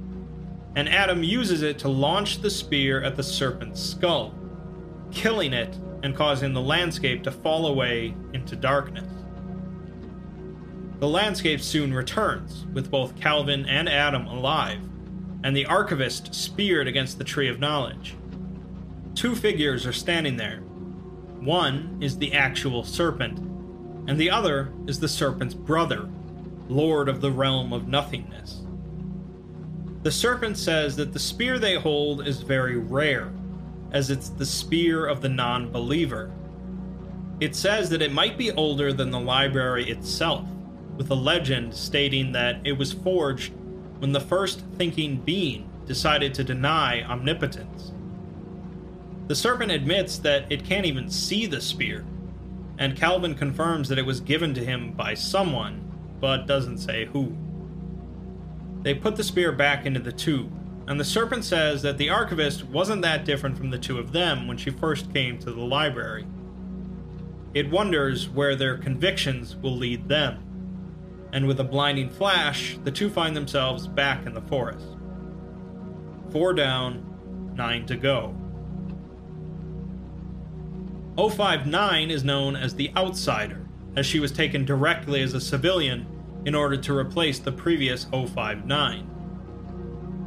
[0.76, 4.32] and Adam uses it to launch the spear at the serpent's skull,
[5.10, 9.12] killing it and causing the landscape to fall away into darkness.
[11.00, 14.78] The landscape soon returns, with both Calvin and Adam alive,
[15.42, 18.14] and the archivist speared against the Tree of Knowledge.
[19.16, 20.58] Two figures are standing there.
[21.40, 23.40] One is the actual serpent,
[24.08, 26.08] and the other is the serpent's brother,
[26.70, 28.62] Lord of the realm of nothingness.
[30.02, 33.32] The serpent says that the spear they hold is very rare,
[33.92, 36.30] as it's the spear of the non believer.
[37.40, 40.46] It says that it might be older than the library itself,
[40.96, 43.52] with a legend stating that it was forged
[43.98, 47.92] when the first thinking being decided to deny omnipotence.
[49.26, 52.04] The serpent admits that it can't even see the spear,
[52.78, 55.89] and Calvin confirms that it was given to him by someone,
[56.20, 57.36] but doesn't say who.
[58.82, 60.52] They put the spear back into the tube,
[60.86, 64.48] and the serpent says that the archivist wasn't that different from the two of them
[64.48, 66.26] when she first came to the library.
[67.54, 70.42] it wonders where their convictions will lead them.
[71.32, 74.86] And with a blinding flash, the two find themselves back in the forest.
[76.30, 78.34] Four down, nine to go.
[81.16, 83.66] 059 is known as the Outsider,
[83.96, 86.06] as she was taken directly as a civilian
[86.44, 89.06] in order to replace the previous 059.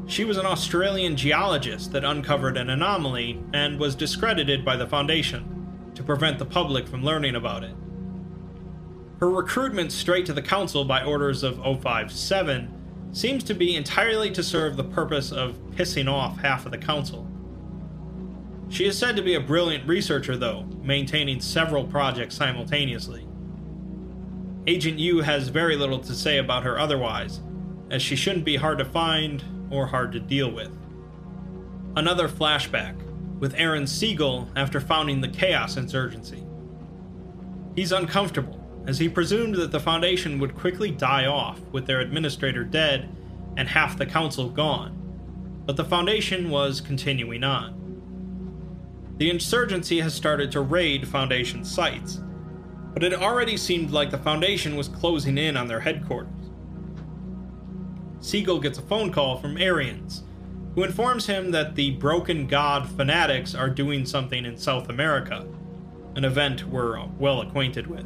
[0.05, 5.91] She was an Australian geologist that uncovered an anomaly and was discredited by the Foundation
[5.95, 7.75] to prevent the public from learning about it.
[9.19, 14.43] Her recruitment straight to the Council by orders of 057 seems to be entirely to
[14.43, 17.27] serve the purpose of pissing off half of the Council.
[18.69, 23.27] She is said to be a brilliant researcher, though, maintaining several projects simultaneously.
[24.65, 27.41] Agent U has very little to say about her otherwise,
[27.89, 30.71] as she shouldn't be hard to find or hard to deal with.
[31.97, 32.95] Another flashback
[33.39, 36.43] with Aaron Siegel after founding the Chaos Insurgency.
[37.75, 42.63] He's uncomfortable, as he presumed that the Foundation would quickly die off with their administrator
[42.63, 43.09] dead
[43.57, 44.97] and half the council gone,
[45.65, 47.79] but the Foundation was continuing on.
[49.17, 52.21] The insurgency has started to raid Foundation sites,
[52.93, 56.29] but it already seemed like the Foundation was closing in on their headquarters.
[58.19, 60.23] Siegel gets a phone call from Arians,
[60.75, 65.45] who informs him that the Broken God fanatics are doing something in South America,
[66.15, 68.05] an event we're well acquainted with.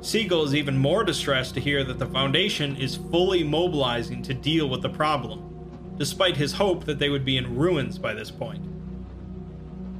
[0.00, 4.68] Siegel is even more distressed to hear that the Foundation is fully mobilizing to deal
[4.68, 8.64] with the problem, despite his hope that they would be in ruins by this point.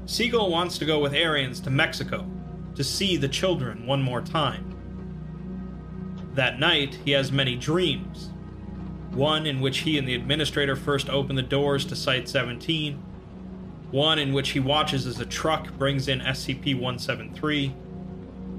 [0.05, 2.29] Siegel wants to go with Arians to Mexico
[2.77, 4.73] to see the children one more time.
[6.35, 8.31] That night, he has many dreams,
[9.11, 12.95] one in which he and the administrator first open the doors to Site 17,
[13.91, 17.69] one in which he watches as a truck brings in SCP 173,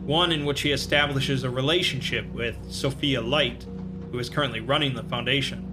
[0.03, 3.65] one in which he establishes a relationship with Sophia Light,
[4.11, 5.63] who is currently running the Foundation.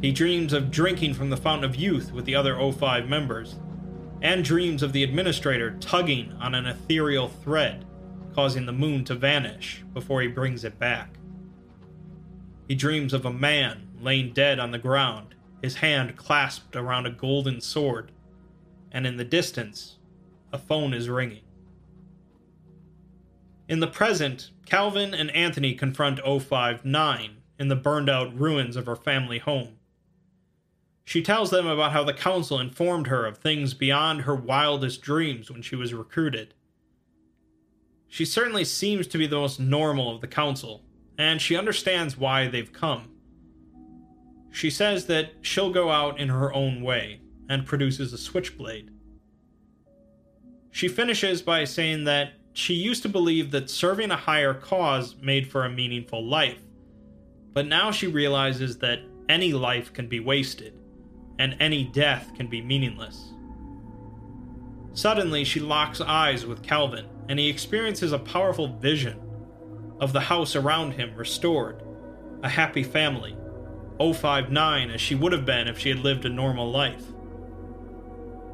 [0.00, 3.56] He dreams of drinking from the Fountain of Youth with the other O5 members,
[4.20, 7.84] and dreams of the administrator tugging on an ethereal thread,
[8.34, 11.18] causing the moon to vanish before he brings it back.
[12.66, 17.10] He dreams of a man laying dead on the ground, his hand clasped around a
[17.10, 18.12] golden sword,
[18.92, 19.96] and in the distance,
[20.52, 21.42] a phone is ringing.
[23.68, 28.96] In the present, Calvin and Anthony confront 059 in the burned out ruins of her
[28.96, 29.77] family home.
[31.08, 35.50] She tells them about how the council informed her of things beyond her wildest dreams
[35.50, 36.52] when she was recruited.
[38.08, 40.84] She certainly seems to be the most normal of the council,
[41.16, 43.08] and she understands why they've come.
[44.50, 48.90] She says that she'll go out in her own way and produces a switchblade.
[50.70, 55.50] She finishes by saying that she used to believe that serving a higher cause made
[55.50, 56.60] for a meaningful life,
[57.54, 59.00] but now she realizes that
[59.30, 60.74] any life can be wasted,
[61.38, 63.32] and any death can be meaningless.
[64.92, 69.20] Suddenly, she locks eyes with Calvin, and he experiences a powerful vision
[70.00, 71.82] of the house around him restored,
[72.42, 73.36] a happy family,
[73.98, 77.04] 059 as she would have been if she had lived a normal life.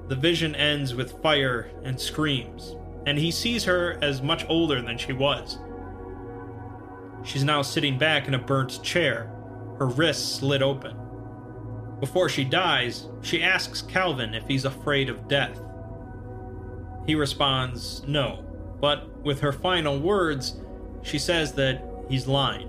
[0.09, 2.76] The vision ends with fire and screams,
[3.07, 5.59] and he sees her as much older than she was.
[7.24, 9.30] She's now sitting back in a burnt chair,
[9.78, 10.97] her wrists slit open.
[12.05, 15.59] Before she dies, she asks Calvin if he's afraid of death.
[17.07, 18.44] He responds, no,
[18.78, 20.61] but with her final words,
[21.00, 22.68] she says that he's lying.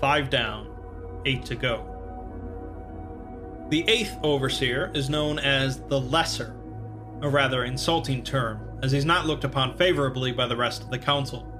[0.00, 0.72] Five down,
[1.26, 1.84] eight to go.
[3.70, 6.54] The eighth overseer is known as the Lesser,
[7.20, 11.00] a rather insulting term, as he's not looked upon favorably by the rest of the
[11.00, 11.52] council.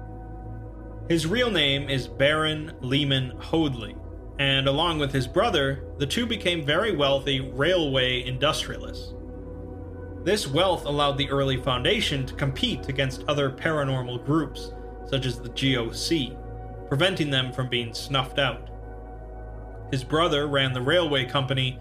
[1.09, 3.97] His real name is Baron Lehman Hoadley,
[4.39, 9.13] and along with his brother, the two became very wealthy railway industrialists.
[10.23, 14.71] This wealth allowed the early Foundation to compete against other paranormal groups,
[15.09, 16.37] such as the GOC,
[16.87, 18.69] preventing them from being snuffed out.
[19.91, 21.77] His brother ran the railway company,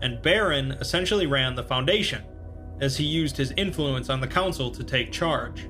[0.00, 2.22] and Baron essentially ran the Foundation,
[2.80, 5.68] as he used his influence on the council to take charge.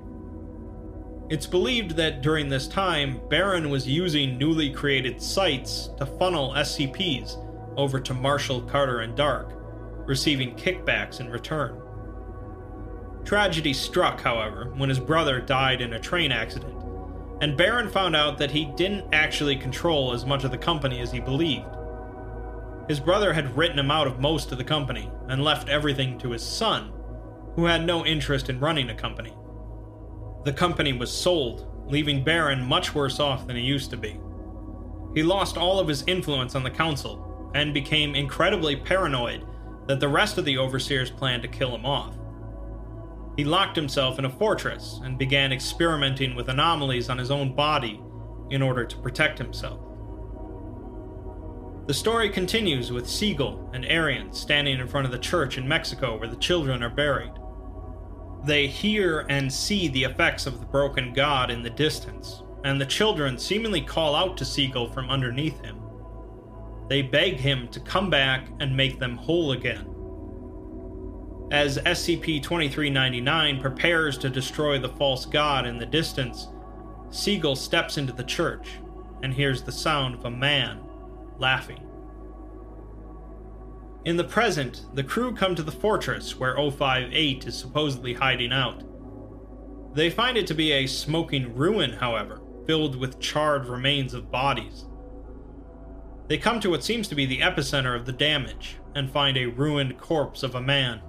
[1.30, 7.36] It's believed that during this time, Baron was using newly created sites to funnel SCPs
[7.76, 9.52] over to Marshall, Carter, and Dark,
[10.06, 11.82] receiving kickbacks in return.
[13.24, 16.74] Tragedy struck, however, when his brother died in a train accident,
[17.42, 21.12] and Baron found out that he didn't actually control as much of the company as
[21.12, 21.76] he believed.
[22.88, 26.30] His brother had written him out of most of the company and left everything to
[26.30, 26.90] his son,
[27.54, 29.34] who had no interest in running a company.
[30.44, 34.18] The company was sold, leaving Baron much worse off than he used to be.
[35.14, 39.44] He lost all of his influence on the council and became incredibly paranoid
[39.86, 42.14] that the rest of the overseers planned to kill him off.
[43.36, 48.00] He locked himself in a fortress and began experimenting with anomalies on his own body
[48.50, 49.80] in order to protect himself.
[51.86, 56.18] The story continues with Siegel and Arian standing in front of the church in Mexico
[56.18, 57.32] where the children are buried.
[58.44, 62.86] They hear and see the effects of the broken god in the distance, and the
[62.86, 65.80] children seemingly call out to Siegel from underneath him.
[66.88, 69.94] They beg him to come back and make them whole again.
[71.50, 76.48] As SCP 2399 prepares to destroy the false god in the distance,
[77.10, 78.68] Siegel steps into the church
[79.22, 80.80] and hears the sound of a man
[81.38, 81.87] laughing.
[84.08, 88.82] In the present, the crew come to the fortress where 058 is supposedly hiding out.
[89.94, 94.86] They find it to be a smoking ruin, however, filled with charred remains of bodies.
[96.26, 99.44] They come to what seems to be the epicenter of the damage and find a
[99.44, 101.02] ruined corpse of a man.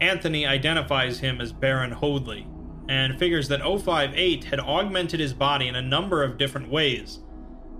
[0.00, 2.46] Anthony identifies him as Baron Hoadley
[2.88, 7.20] and figures that 058 had augmented his body in a number of different ways,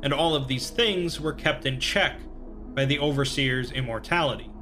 [0.03, 2.21] and all of these things were kept in check
[2.79, 4.53] by the Overseer's immortality.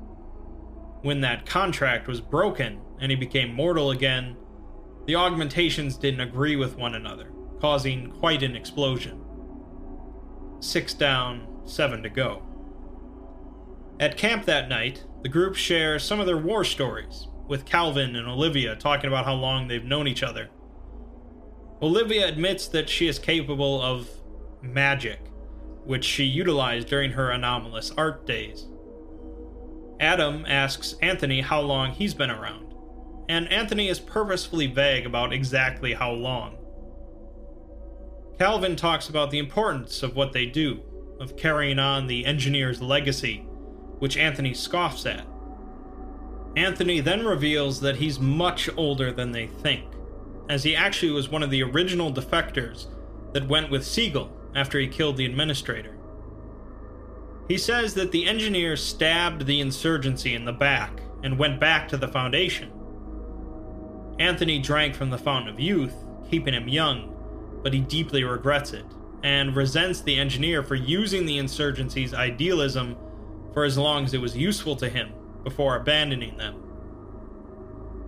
[1.03, 4.39] When that contract was broken and he became mortal again,
[5.05, 9.23] the augmentations didn't agree with one another, causing quite an explosion.
[10.61, 12.43] Six down, seven to go.
[14.01, 18.27] At camp that night, the group shares some of their war stories, with Calvin and
[18.27, 20.49] Olivia talking about how long they've known each other.
[21.83, 24.09] Olivia admits that she is capable of
[24.63, 25.21] magic,
[25.87, 28.67] which she utilized during her anomalous art days.
[30.01, 32.75] Adam asks Anthony how long he's been around,
[33.29, 36.59] and Anthony is purposefully vague about exactly how long.
[38.39, 40.83] Calvin talks about the importance of what they do,
[41.19, 43.39] of carrying on the engineer's legacy,
[43.99, 45.27] which Anthony scoffs at.
[46.57, 49.85] Anthony then reveals that he's much older than they think,
[50.51, 52.87] as he actually was one of the original defectors
[53.33, 55.97] that went with Siegel after he killed the administrator.
[57.49, 61.97] He says that the engineer stabbed the insurgency in the back and went back to
[61.97, 62.73] the Foundation.
[64.19, 65.95] Anthony drank from the Fountain of Youth,
[66.31, 67.15] keeping him young,
[67.63, 68.85] but he deeply regrets it
[69.23, 72.97] and resents the engineer for using the insurgency's idealism
[73.53, 76.63] for as long as it was useful to him before abandoning them.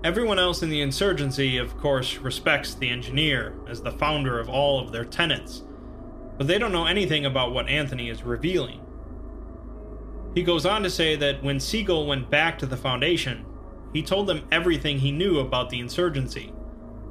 [0.04, 4.80] Everyone else in the insurgency, of course, respects the engineer as the founder of all
[4.80, 5.64] of their tenets,
[6.38, 8.80] but they don't know anything about what Anthony is revealing.
[10.34, 13.44] He goes on to say that when Siegel went back to the Foundation,
[13.92, 16.52] he told them everything he knew about the insurgency,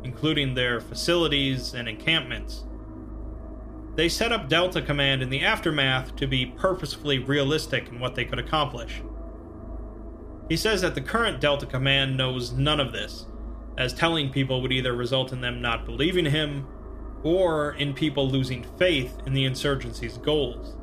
[0.04, 2.64] including their facilities and encampments.
[3.96, 8.26] They set up Delta Command in the aftermath to be purposefully realistic in what they
[8.26, 9.02] could accomplish.
[10.48, 13.26] He says that the current Delta Command knows none of this,
[13.78, 16.68] as telling people would either result in them not believing him
[17.24, 20.76] or in people losing faith in the insurgency's goals.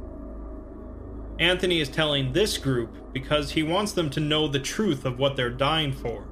[1.39, 5.37] Anthony is telling this group because he wants them to know the truth of what
[5.37, 6.27] they're dying for.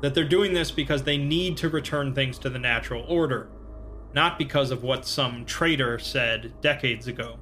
[0.00, 3.50] That they're doing this because they need to return things to the natural order,
[4.14, 7.38] not because of what some traitor said decades ago.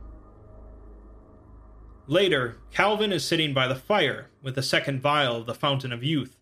[2.07, 6.03] Later, Calvin is sitting by the fire with a second vial of the Fountain of
[6.03, 6.36] Youth,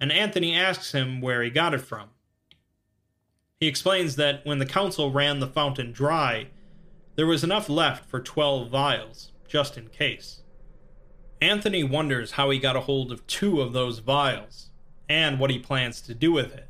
[0.00, 2.10] and Anthony asks him where he got it from.
[3.62, 6.48] He explains that when the council ran the fountain dry,
[7.14, 10.42] there was enough left for 12 vials, just in case.
[11.40, 14.70] Anthony wonders how he got a hold of two of those vials,
[15.08, 16.66] and what he plans to do with it.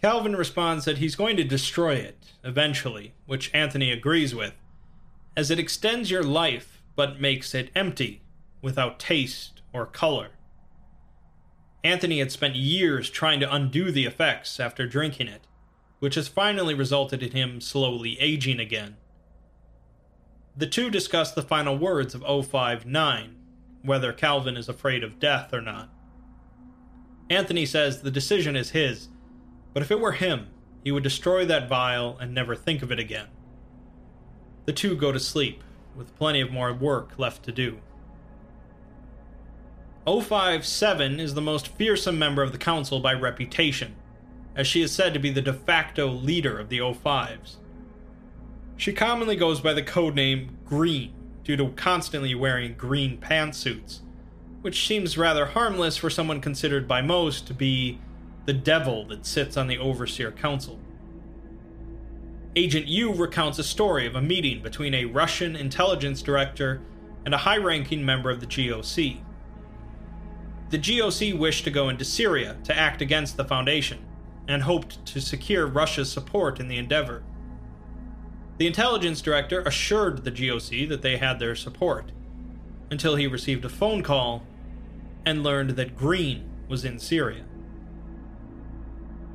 [0.00, 4.54] Calvin responds that he's going to destroy it, eventually, which Anthony agrees with,
[5.36, 8.22] as it extends your life but makes it empty,
[8.62, 10.35] without taste or color.
[11.86, 15.46] Anthony had spent years trying to undo the effects after drinking it,
[16.00, 18.96] which has finally resulted in him slowly aging again.
[20.56, 23.36] The two discuss the final words of 059,
[23.82, 25.88] whether Calvin is afraid of death or not.
[27.30, 29.08] Anthony says the decision is his,
[29.72, 30.48] but if it were him,
[30.82, 33.28] he would destroy that vial and never think of it again.
[34.64, 35.62] The two go to sleep,
[35.94, 37.78] with plenty of more work left to do.
[40.06, 43.96] 057 is the most fearsome member of the Council by reputation,
[44.54, 47.56] as she is said to be the de facto leader of the 05s.
[48.76, 54.00] She commonly goes by the codename Green due to constantly wearing green pantsuits,
[54.62, 57.98] which seems rather harmless for someone considered by most to be
[58.44, 60.78] the devil that sits on the Overseer Council.
[62.54, 66.80] Agent Yu recounts a story of a meeting between a Russian intelligence director
[67.24, 69.18] and a high ranking member of the GOC.
[70.70, 73.98] The GOC wished to go into Syria to act against the Foundation,
[74.48, 77.22] and hoped to secure Russia's support in the endeavor.
[78.58, 82.10] The intelligence director assured the GOC that they had their support,
[82.90, 84.44] until he received a phone call
[85.24, 87.44] and learned that Green was in Syria.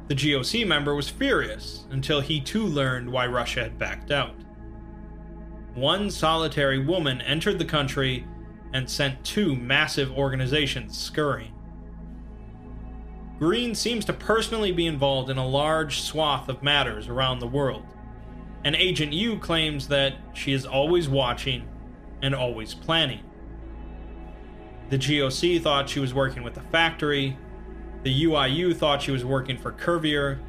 [0.08, 4.36] The GOC member was furious until he too learned why Russia had backed out.
[5.76, 8.26] One solitary woman entered the country
[8.74, 11.54] and sent two massive organizations scurrying.
[13.40, 17.86] Green seems to personally be involved in a large swath of matters around the world,
[18.64, 21.68] and Agent Yu claims that she is always watching
[22.22, 23.24] and always planning.
[24.90, 27.38] The GOC thought she was working with the factory,
[28.04, 30.40] the UIU thought she was working for Curvier,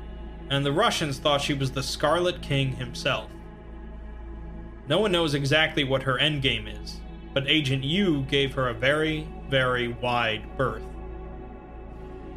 [0.50, 3.30] and the Russians thought she was the Scarlet King himself.
[4.88, 7.00] No one knows exactly what her endgame is,
[7.34, 10.82] but Agent Yu gave her a very, very wide berth.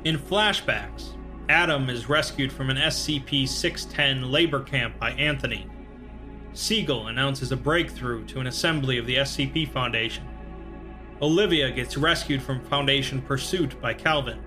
[0.05, 1.15] In flashbacks,
[1.49, 5.67] Adam is rescued from an SCP 610 labor camp by Anthony.
[6.53, 10.23] Siegel announces a breakthrough to an assembly of the SCP Foundation.
[11.21, 14.39] Olivia gets rescued from Foundation pursuit by Calvin.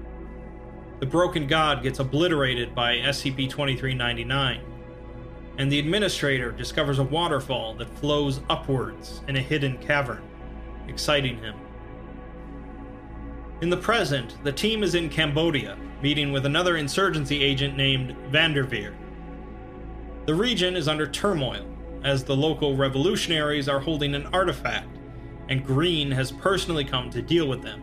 [1.00, 4.60] The Broken God gets obliterated by SCP 2399.
[5.58, 10.27] And the Administrator discovers a waterfall that flows upwards in a hidden cavern
[10.88, 11.54] exciting him.
[13.60, 18.94] In the present, the team is in Cambodia, meeting with another insurgency agent named Vanderveer.
[20.26, 21.66] The region is under turmoil,
[22.04, 24.88] as the local revolutionaries are holding an artifact,
[25.48, 27.82] and Green has personally come to deal with them.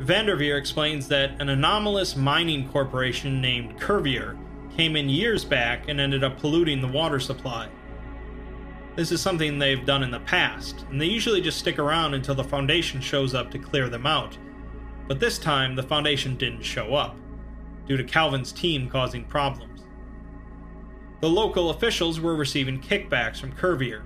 [0.00, 4.36] Vanderveer explains that an anomalous mining corporation named Curvier
[4.76, 7.68] came in years back and ended up polluting the water supply.
[8.96, 12.34] This is something they've done in the past, and they usually just stick around until
[12.34, 14.36] the Foundation shows up to clear them out.
[15.06, 17.16] But this time, the Foundation didn't show up,
[17.86, 19.84] due to Calvin's team causing problems.
[21.20, 24.02] The local officials were receiving kickbacks from Curvier,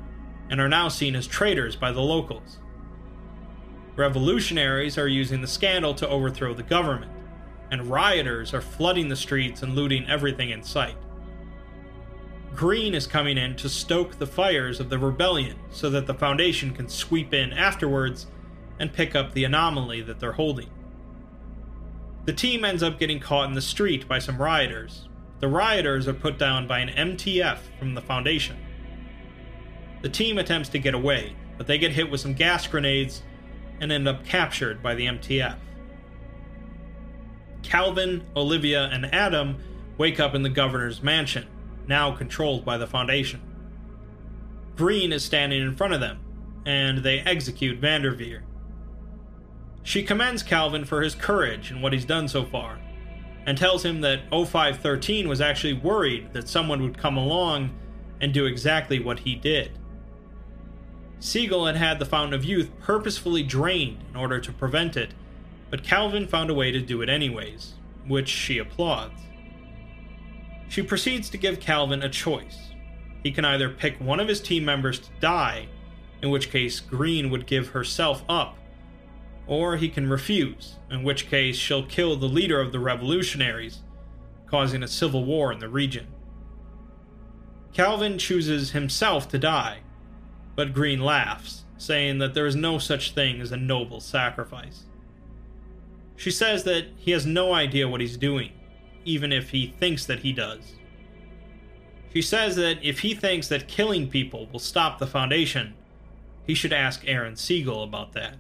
[0.51, 2.59] and are now seen as traitors by the locals.
[3.97, 7.13] Revolutionaries are using the scandal to overthrow the government,
[7.71, 10.97] and rioters are flooding the streets and looting everything in sight.
[12.55, 16.73] Green is coming in to stoke the fires of the rebellion so that the Foundation
[16.73, 18.29] can sweep in afterwards
[18.79, 20.71] and pick up the anomaly that they're holding.
[22.27, 25.09] The team ends up getting caught in the street by some rioters.
[25.41, 28.57] The rioters are put down by an MTF from the Foundation.
[30.03, 33.23] The team attempts to get away, but they get hit with some gas grenades
[33.81, 35.57] and end up captured by the MTF.
[37.63, 39.57] Calvin, Olivia, and Adam
[39.99, 41.49] wake up in the governor's mansion
[41.87, 43.41] now controlled by the Foundation.
[44.77, 46.19] Green is standing in front of them,
[46.67, 48.43] and they execute Vanderveer.
[49.83, 52.81] She commends Calvin for his courage and what he's done so far,
[53.47, 57.71] and tells him that 0513 was actually worried that someone would come along
[58.21, 59.79] and do exactly what he did.
[61.21, 65.15] Siegel had had the Fountain of Youth purposefully drained in order to prevent it,
[65.71, 67.75] but Calvin found a way to do it anyways,
[68.07, 69.21] which she applauds.
[70.69, 72.73] She proceeds to give Calvin a choice.
[73.23, 75.69] He can either pick one of his team members to die,
[76.23, 78.59] in which case Green would give herself up,
[79.47, 83.81] or he can refuse, in which case she'll kill the leader of the revolutionaries,
[84.47, 86.07] causing a civil war in the region.
[87.73, 89.81] Calvin chooses himself to die,
[90.55, 94.85] but Green laughs, saying that there is no such thing as a noble sacrifice.
[96.17, 98.53] She says that he has no idea what he's doing,
[99.05, 100.75] even if he thinks that he does.
[102.13, 105.75] She says that if he thinks that killing people will stop the Foundation,
[106.47, 108.37] he should ask Aaron Siegel about that.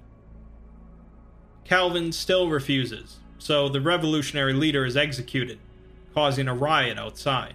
[1.65, 5.59] Calvin still refuses, so the revolutionary leader is executed,
[6.15, 7.55] causing a riot outside.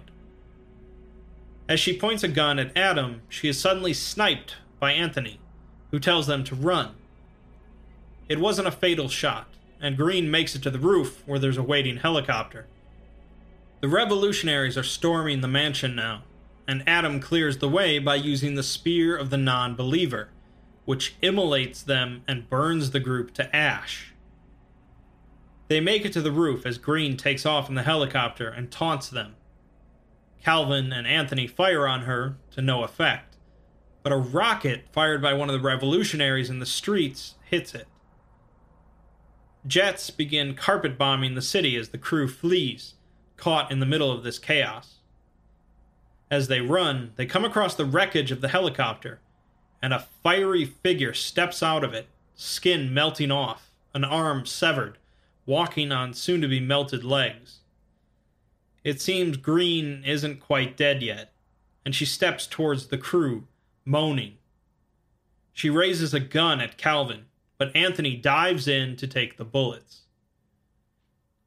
[1.68, 5.38] As she points a gun at Adam, she is suddenly sniped by Anthony,
[5.92, 6.96] who tells them to run.
[8.28, 9.46] It wasn't a fatal shot,
[9.80, 12.66] and Green makes it to the roof where there's a waiting helicopter.
[13.80, 16.24] The revolutionaries are storming the mansion now,
[16.68, 20.28] and Adam clears the way by using the Spear of the Non Believer,
[20.84, 24.12] which immolates them and burns the group to ash.
[25.68, 29.08] They make it to the roof as Green takes off in the helicopter and taunts
[29.08, 29.36] them.
[30.44, 33.38] Calvin and Anthony fire on her to no effect,
[34.02, 37.86] but a rocket fired by one of the revolutionaries in the streets hits it.
[39.66, 42.94] Jets begin carpet bombing the city as the crew flees,
[43.40, 44.96] caught in the middle of this chaos.
[46.30, 49.20] As they run, they come across the wreckage of the helicopter,
[49.82, 54.98] and a fiery figure steps out of it, skin melting off, an arm severed,
[55.46, 57.58] walking on soon to be melted legs.
[58.84, 61.32] It seems Green isn't quite dead yet,
[61.84, 63.46] and she steps towards the crew,
[63.84, 64.36] moaning.
[65.52, 67.26] She raises a gun at Calvin,
[67.58, 70.02] but Anthony dives in to take the bullets.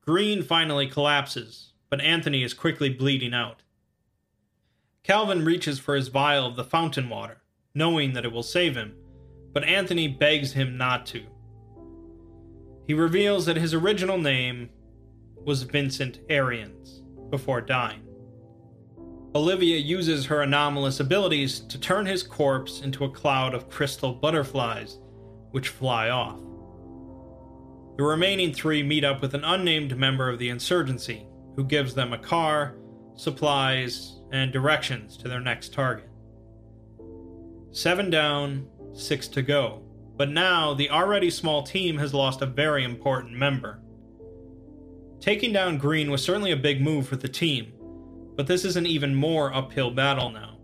[0.06, 3.62] Green finally collapses, but Anthony is quickly bleeding out.
[5.04, 7.44] Calvin reaches for his vial of the fountain water,
[7.76, 8.96] knowing that it will save him,
[9.54, 11.22] but Anthony begs him not to.
[12.88, 14.72] He reveals that his original name
[15.46, 18.02] was Vincent Arians before dying.
[19.36, 24.98] Olivia uses her anomalous abilities to turn his corpse into a cloud of crystal butterflies,
[25.52, 26.40] which fly off.
[27.98, 32.14] The remaining three meet up with an unnamed member of the insurgency, who gives them
[32.14, 32.76] a car,
[33.16, 36.10] supplies, and directions to their next target.
[37.72, 39.84] Seven down, six to go,
[40.18, 43.80] but now the already small team has lost a very important member.
[45.20, 47.74] Taking down Green was certainly a big move for the team,
[48.36, 50.58] but this is an even more uphill battle now.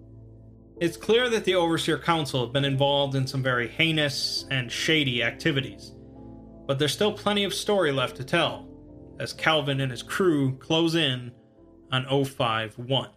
[0.79, 5.23] It's clear that the Overseer Council have been involved in some very heinous and shady
[5.23, 5.93] activities,
[6.67, 8.68] but there's still plenty of story left to tell
[9.19, 11.31] as Calvin and his crew close in
[11.91, 13.09] on 051.